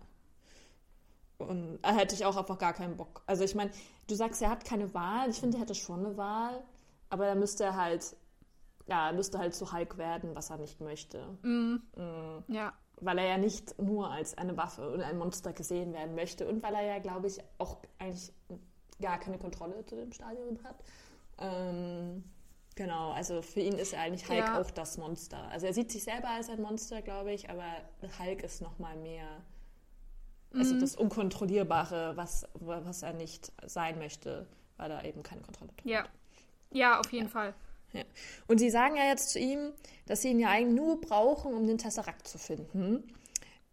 [1.39, 3.23] Und da hätte ich auch einfach gar keinen Bock.
[3.25, 3.71] Also ich meine,
[4.07, 5.29] du sagst, er hat keine Wahl.
[5.29, 6.63] Ich finde, er hätte schon eine Wahl.
[7.09, 8.15] Aber da müsste er halt
[8.87, 11.37] ja, er müsste halt zu Hulk werden, was er nicht möchte.
[11.41, 11.75] Mm.
[11.95, 12.43] Mm.
[12.47, 12.73] Ja.
[12.99, 16.63] Weil er ja nicht nur als eine Waffe und ein Monster gesehen werden möchte und
[16.63, 18.33] weil er ja, glaube ich, auch eigentlich
[19.01, 20.83] gar keine Kontrolle zu dem Stadion hat.
[21.39, 22.23] Ähm,
[22.75, 24.61] genau, also für ihn ist er eigentlich Hulk ja.
[24.61, 25.47] auch das Monster.
[25.49, 27.65] Also er sieht sich selber als ein Monster, glaube ich, aber
[28.19, 29.27] Hulk ist noch mal mehr,
[30.53, 30.79] also mm.
[30.79, 35.85] das Unkontrollierbare, was, was er nicht sein möchte, weil er eben keine Kontrolle hat.
[35.85, 36.05] Ja,
[36.71, 37.31] ja, auf jeden ja.
[37.31, 37.53] Fall.
[37.93, 38.03] Ja.
[38.47, 39.71] Und sie sagen ja jetzt zu ihm,
[40.05, 43.03] dass sie ihn ja eigentlich nur brauchen, um den Tesseract zu finden.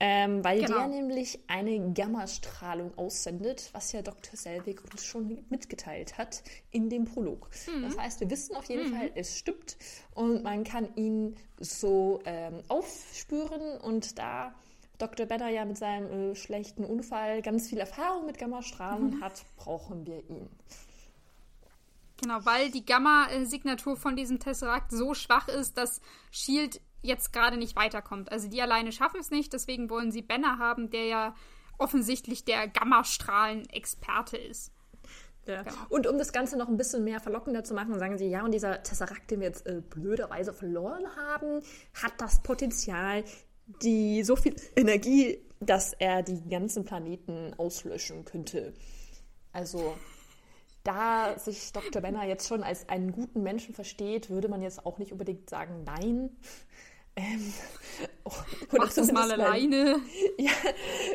[0.07, 0.81] Ähm, weil genau.
[0.81, 4.37] der nämlich eine Gammastrahlung aussendet, was ja Dr.
[4.37, 7.49] Selvig uns schon mitgeteilt hat in dem Prolog.
[7.67, 7.85] Mhm.
[7.85, 8.97] Das heißt, wir wissen auf jeden mhm.
[8.97, 9.79] Fall, es stimmt
[10.15, 14.55] und man kann ihn so ähm, aufspüren und da
[14.99, 15.25] Dr.
[15.25, 19.21] Benner ja mit seinem äh, schlechten Unfall ganz viel Erfahrung mit Gammastrahlen mhm.
[19.23, 20.51] hat, brauchen wir ihn.
[22.21, 27.77] Genau, weil die Gamma-Signatur von diesem Tesseract so schwach ist, dass Shield jetzt gerade nicht
[27.77, 28.33] weiterkommt.
[28.33, 31.35] Also die alleine schaffen es nicht, deswegen wollen sie Banner haben, der ja
[31.79, 34.73] offensichtlich der Gammastrahlen-Experte ist.
[35.47, 35.63] Ja.
[35.63, 35.77] Genau.
[35.91, 38.53] Und um das Ganze noch ein bisschen mehr verlockender zu machen, sagen sie, ja, und
[38.53, 41.61] dieser Tesseract, den wir jetzt äh, blöderweise verloren haben,
[42.03, 43.25] hat das Potenzial,
[43.83, 48.73] die so viel Energie, dass er die ganzen Planeten auslöschen könnte.
[49.53, 49.95] Also
[50.83, 52.03] da sich Dr.
[52.03, 55.85] Benner jetzt schon als einen guten Menschen versteht, würde man jetzt auch nicht unbedingt sagen,
[55.85, 56.37] nein.
[57.17, 57.53] Ähm,
[58.25, 58.33] oh,
[58.73, 60.01] Mach das mal alleine.
[60.39, 60.51] Ja,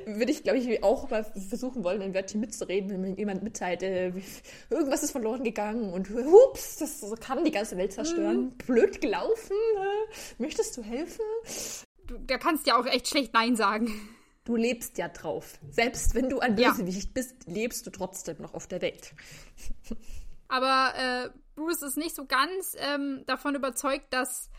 [0.05, 3.83] würde ich, glaube ich, auch mal versuchen wollen, ein Wörtchen mitzureden, wenn mir jemand mitteilt,
[3.83, 4.13] äh,
[4.69, 8.45] irgendwas ist verloren gegangen und hups, das kann die ganze Welt zerstören.
[8.45, 8.57] Mhm.
[8.65, 9.57] Blöd gelaufen.
[9.77, 11.25] Äh, möchtest du helfen?
[12.07, 13.91] Du, da kannst ja auch echt schlecht Nein sagen.
[14.45, 15.59] Du lebst ja drauf.
[15.69, 17.11] Selbst wenn du ein Bösewicht ja.
[17.13, 19.13] bist, lebst du trotzdem noch auf der Welt.
[20.47, 24.49] Aber äh, Bruce ist nicht so ganz ähm, davon überzeugt, dass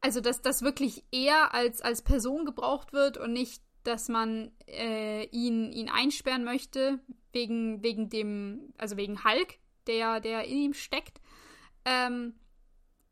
[0.00, 5.24] also dass das wirklich er als, als Person gebraucht wird und nicht, dass man äh,
[5.26, 7.00] ihn, ihn einsperren möchte,
[7.32, 11.20] wegen, wegen dem, also wegen Hulk, der, der in ihm steckt.
[11.84, 12.34] Ähm,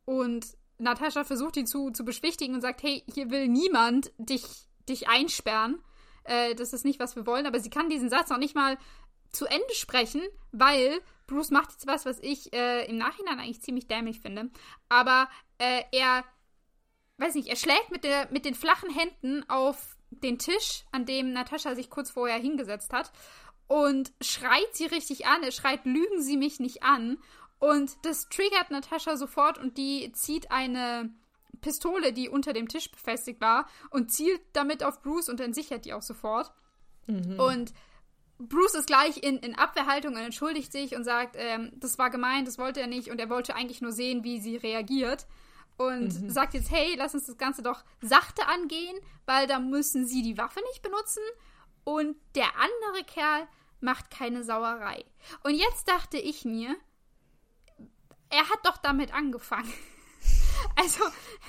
[0.05, 0.45] und
[0.77, 4.43] Natascha versucht ihn zu, zu beschwichtigen und sagt, hey, hier will niemand dich,
[4.87, 5.83] dich einsperren.
[6.23, 7.45] Äh, das ist nicht, was wir wollen.
[7.45, 8.77] Aber sie kann diesen Satz auch nicht mal
[9.31, 10.21] zu Ende sprechen,
[10.51, 14.49] weil Bruce macht jetzt was, was ich äh, im Nachhinein eigentlich ziemlich dämlich finde.
[14.87, 15.29] Aber
[15.59, 16.23] äh, er
[17.19, 21.33] weiß nicht, er schlägt mit, der, mit den flachen Händen auf den Tisch, an dem
[21.33, 23.11] Natascha sich kurz vorher hingesetzt hat
[23.67, 25.43] und schreit sie richtig an.
[25.43, 27.19] Er schreit, lügen Sie mich nicht an.
[27.59, 31.13] Und das triggert Natascha sofort und die zieht eine
[31.61, 35.93] Pistole, die unter dem Tisch befestigt war, und zielt damit auf Bruce und entsichert die
[35.93, 36.51] auch sofort.
[37.05, 37.39] Mhm.
[37.39, 37.73] Und
[38.39, 42.47] Bruce ist gleich in, in Abwehrhaltung und entschuldigt sich und sagt, ähm, das war gemeint,
[42.47, 45.27] das wollte er nicht und er wollte eigentlich nur sehen, wie sie reagiert
[45.79, 46.29] und mhm.
[46.29, 50.37] sagt jetzt, hey, lass uns das Ganze doch sachte angehen, weil da müssen sie die
[50.37, 51.23] Waffe nicht benutzen
[51.85, 53.47] und der andere Kerl
[53.79, 55.05] macht keine Sauerei.
[55.43, 56.75] Und jetzt dachte ich mir,
[58.29, 59.73] er hat doch damit angefangen.
[60.75, 61.05] Also,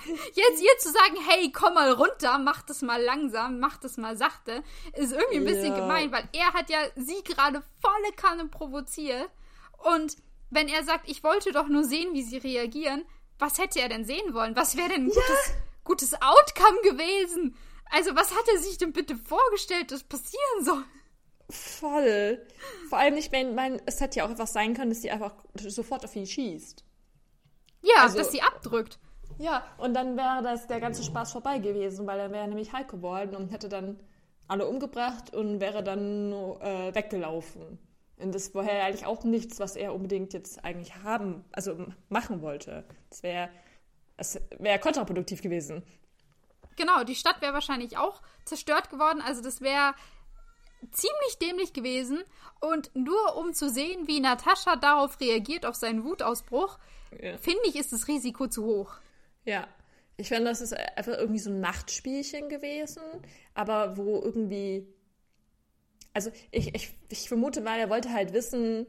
[0.06, 4.16] jetzt ihr zu sagen, hey, komm mal runter, mach das mal langsam, mach das mal
[4.16, 4.62] sachte,
[4.94, 5.80] ist irgendwie ein bisschen ja.
[5.80, 9.28] gemein, weil er hat ja sie gerade volle Kanne provoziert.
[9.78, 10.16] Und
[10.50, 13.04] wenn er sagt, ich wollte doch nur sehen, wie sie reagieren,
[13.40, 14.56] was hätte er denn sehen wollen?
[14.56, 15.14] Was wäre denn ein ja.
[15.14, 17.56] gutes, gutes Outcome gewesen?
[17.90, 20.84] Also, was hat er sich denn bitte vorgestellt, dass passieren soll?
[21.50, 22.46] Voll.
[22.88, 25.34] Vor allem, ich meine, mein, es hätte ja auch etwas sein können, dass sie einfach
[25.54, 26.84] sofort auf ihn schießt.
[27.82, 28.98] Ja, also, dass sie abdrückt.
[29.38, 32.72] Ja, und dann wäre das der ganze Spaß vorbei gewesen, weil dann wäre er nämlich
[32.72, 33.98] Hulk geworden und hätte dann
[34.48, 37.78] alle umgebracht und wäre dann äh, weggelaufen.
[38.18, 42.42] Und das war ja eigentlich auch nichts, was er unbedingt jetzt eigentlich haben, also machen
[42.42, 42.84] wollte.
[43.10, 43.50] Das wäre
[44.16, 45.82] das wär kontraproduktiv gewesen.
[46.76, 49.20] Genau, die Stadt wäre wahrscheinlich auch zerstört geworden.
[49.20, 49.94] Also das wäre
[50.92, 52.22] ziemlich dämlich gewesen.
[52.60, 56.78] Und nur um zu sehen, wie Natascha darauf reagiert, auf seinen Wutausbruch,
[57.20, 57.36] ja.
[57.38, 58.94] finde ich, ist das Risiko zu hoch.
[59.44, 59.66] Ja.
[60.16, 63.02] Ich finde, das ist einfach irgendwie so ein Nachtspielchen gewesen,
[63.54, 64.86] aber wo irgendwie
[66.12, 68.86] also ich, ich, ich vermute mal, er wollte halt wissen,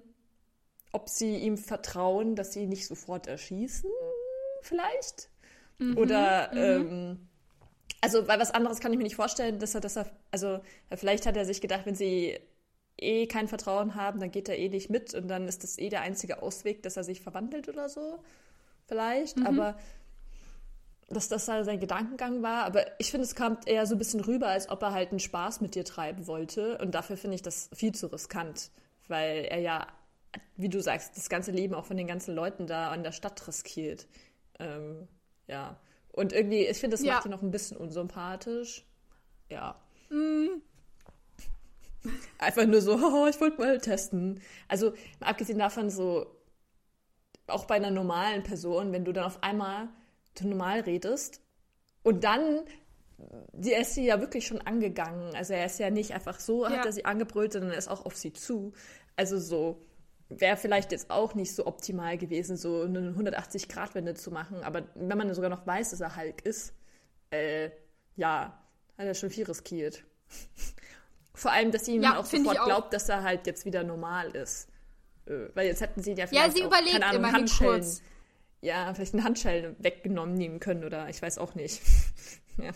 [0.91, 3.89] ob sie ihm vertrauen, dass sie ihn nicht sofort erschießen,
[4.61, 5.29] vielleicht.
[5.77, 6.57] Mhm, Oder, mhm.
[6.57, 7.29] ähm,
[8.01, 10.59] also, weil was anderes kann ich mir nicht vorstellen, dass er, dass er, also,
[10.93, 12.39] vielleicht hat er sich gedacht, wenn sie
[12.97, 15.89] eh kein Vertrauen haben, dann geht er eh nicht mit und dann ist das eh
[15.89, 18.19] der einzige Ausweg, dass er sich verwandelt oder so.
[18.87, 19.37] Vielleicht.
[19.37, 19.47] Mhm.
[19.47, 19.77] Aber
[21.09, 22.63] dass das halt sein Gedankengang war.
[22.63, 25.19] Aber ich finde, es kam eher so ein bisschen rüber, als ob er halt einen
[25.19, 26.77] Spaß mit dir treiben wollte.
[26.77, 28.71] Und dafür finde ich das viel zu riskant,
[29.07, 29.87] weil er ja,
[30.55, 33.47] wie du sagst, das ganze Leben auch von den ganzen Leuten da an der Stadt
[33.47, 34.07] riskiert.
[34.59, 35.07] Ähm,
[35.47, 35.79] ja.
[36.11, 37.15] Und irgendwie, ich finde, das ja.
[37.15, 38.85] macht ihn noch ein bisschen unsympathisch.
[39.49, 39.79] Ja.
[40.09, 40.61] Mm.
[42.37, 44.41] Einfach nur so, oh, ich wollte mal testen.
[44.67, 46.25] Also, abgesehen davon, so,
[47.47, 49.89] auch bei einer normalen Person, wenn du dann auf einmal
[50.41, 51.41] normal redest.
[52.03, 52.61] Und dann,
[53.53, 55.35] die ist sie ja wirklich schon angegangen.
[55.35, 56.71] Also er ist ja nicht einfach so, ja.
[56.71, 58.73] hat er sie angebrüllt, sondern er ist auch auf sie zu.
[59.15, 59.85] Also so
[60.39, 64.63] wäre vielleicht jetzt auch nicht so optimal gewesen, so eine 180-Grad-Wende zu machen.
[64.63, 66.73] Aber wenn man sogar noch weiß, dass er Hulk ist,
[67.31, 67.69] äh,
[68.15, 68.57] ja,
[68.97, 70.03] hat er schon viel riskiert.
[71.33, 72.65] Vor allem, dass sie ihm ja, auch sofort auch.
[72.65, 74.69] glaubt, dass er halt jetzt wieder normal ist.
[75.25, 77.81] Äh, weil jetzt hätten sie ihn ja vielleicht ja, sie auch, überlegt keine Ahnung, Handschellen,
[77.81, 78.01] kurz.
[78.61, 81.81] ja, vielleicht eine Handschellen weggenommen nehmen können oder ich weiß auch nicht.
[82.57, 82.71] ja.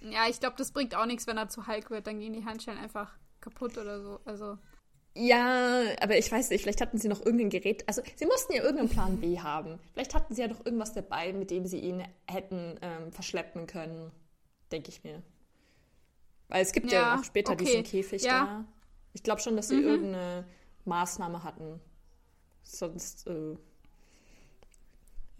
[0.00, 2.44] ja, ich glaube, das bringt auch nichts, wenn er zu Hulk wird, dann gehen die
[2.44, 4.20] Handschellen einfach kaputt oder so.
[4.24, 4.58] Also
[5.18, 7.86] ja, aber ich weiß nicht, vielleicht hatten sie noch irgendein Gerät.
[7.88, 9.80] Also, sie mussten ja irgendeinen Plan B haben.
[9.92, 14.12] Vielleicht hatten sie ja noch irgendwas dabei, mit dem sie ihn hätten ähm, verschleppen können.
[14.70, 15.22] Denke ich mir.
[16.46, 17.64] Weil es gibt ja, ja auch später okay.
[17.64, 18.44] diesen Käfig ja.
[18.44, 18.64] da.
[19.12, 19.88] Ich glaube schon, dass sie mhm.
[19.88, 20.44] irgendeine
[20.84, 21.80] Maßnahme hatten.
[22.62, 23.56] Sonst, äh,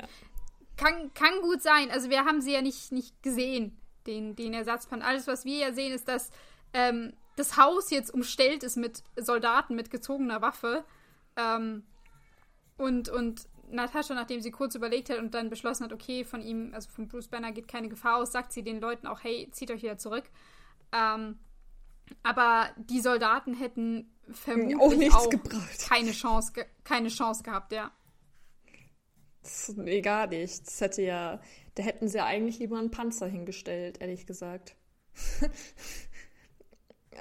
[0.01, 0.09] ja.
[0.77, 1.91] Kann, kann gut sein.
[1.93, 5.03] Also, wir haben sie ja nicht, nicht gesehen, den, den Ersatzplan.
[5.03, 6.31] Alles, was wir ja sehen, ist, dass.
[6.73, 10.85] Ähm, das Haus jetzt umstellt ist mit Soldaten mit gezogener Waffe.
[11.37, 11.85] Ähm,
[12.77, 16.73] und, und Natascha, nachdem sie kurz überlegt hat und dann beschlossen hat, okay, von ihm,
[16.75, 19.71] also von Bruce Banner geht keine Gefahr aus, sagt sie den Leuten auch, hey, zieht
[19.71, 20.25] euch wieder zurück.
[20.93, 21.39] Ähm,
[22.23, 25.89] aber die Soldaten hätten vermutlich auch, nichts auch gebracht.
[25.89, 26.53] keine Chance,
[26.85, 27.93] keine Chance gehabt, ja.
[29.43, 30.67] Das, nee, gar nicht.
[30.67, 31.41] Das hätte ja,
[31.75, 34.75] da hätten sie ja eigentlich lieber einen Panzer hingestellt, ehrlich gesagt.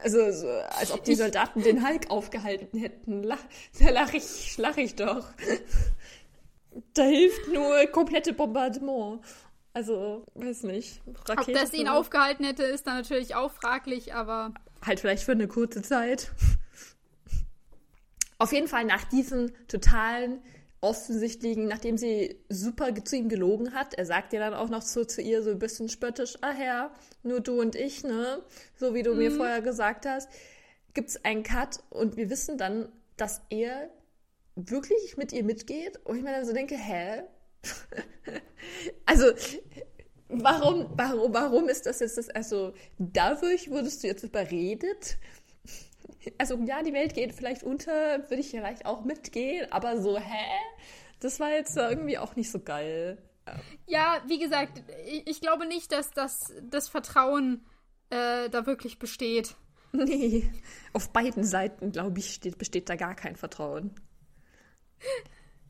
[0.03, 3.23] Also, so, als ob die Soldaten den Hulk aufgehalten hätten.
[3.23, 3.43] Lach,
[3.79, 5.29] da lach ich, lach ich doch.
[6.93, 9.21] Da hilft nur komplette Bombardement.
[9.73, 11.01] Also, weiß nicht.
[11.27, 14.53] Rakete Ob das ihn aufgehalten hätte, ist dann natürlich auch fraglich, aber.
[14.85, 16.31] Halt vielleicht für eine kurze Zeit.
[18.39, 20.41] Auf jeden Fall nach diesem totalen
[20.82, 25.03] offensichtlichen, nachdem sie super zu ihm gelogen hat, er sagt ja dann auch noch so
[25.05, 26.91] zu ihr so ein bisschen spöttisch, ah Herr,
[27.23, 28.43] nur du und ich, ne?
[28.75, 29.17] So wie du mhm.
[29.17, 30.30] mir vorher gesagt hast,
[30.93, 33.89] gibt es einen Cut und wir wissen dann, dass er
[34.55, 35.99] wirklich mit ihr mitgeht.
[36.03, 37.23] Und ich mir dann so denke, hä?
[39.05, 39.32] also,
[40.30, 45.17] warum, warum, warum ist das jetzt das, also, dadurch wurdest du jetzt überredet?
[46.38, 50.45] Also ja, die Welt geht vielleicht unter, würde ich vielleicht auch mitgehen, aber so, hä?
[51.19, 53.17] Das war jetzt irgendwie auch nicht so geil.
[53.86, 54.84] Ja, wie gesagt,
[55.25, 57.65] ich, glaube nicht, dass das, das Vertrauen
[58.09, 59.55] äh, da wirklich besteht.
[59.93, 60.51] Nee,
[60.93, 63.95] auf beiden Seiten, glaube ich, steht, besteht da gar kein Vertrauen.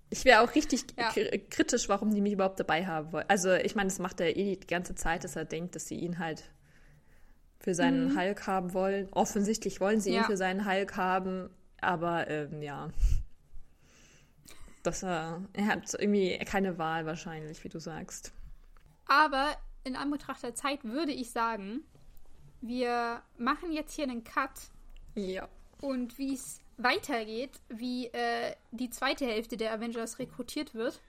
[0.10, 1.12] Ich wäre auch richtig ja.
[1.50, 3.26] kritisch, warum die mich überhaupt dabei haben wollen.
[3.28, 5.96] Also, ich meine, das macht er eh die ganze Zeit, dass er denkt, dass sie
[5.96, 6.50] ihn halt
[7.60, 8.20] für seinen mhm.
[8.20, 9.08] Hulk haben wollen.
[9.12, 10.22] Offensichtlich wollen sie ja.
[10.22, 11.50] ihn für seinen Hulk haben,
[11.82, 12.90] aber ähm, ja.
[14.84, 18.32] Das, äh, er hat irgendwie keine Wahl wahrscheinlich, wie du sagst.
[19.06, 21.84] Aber in Anbetracht der Zeit würde ich sagen,
[22.62, 24.52] wir machen jetzt hier einen Cut.
[25.16, 25.48] Ja.
[25.82, 31.02] Und wie es weitergeht, wie äh, die zweite Hälfte der Avengers rekrutiert wird,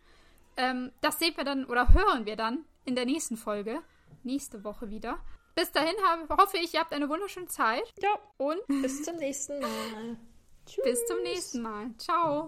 [0.56, 3.80] ähm, das sehen wir dann oder hören wir dann in der nächsten Folge.
[4.24, 5.18] Nächste Woche wieder.
[5.58, 7.82] Bis dahin habe, hoffe ich, ihr habt eine wunderschöne Zeit.
[8.00, 8.10] Ja.
[8.36, 10.16] Und bis zum nächsten Mal.
[10.64, 10.84] Tschüss.
[10.84, 11.90] Bis zum nächsten Mal.
[11.98, 12.46] Ciao.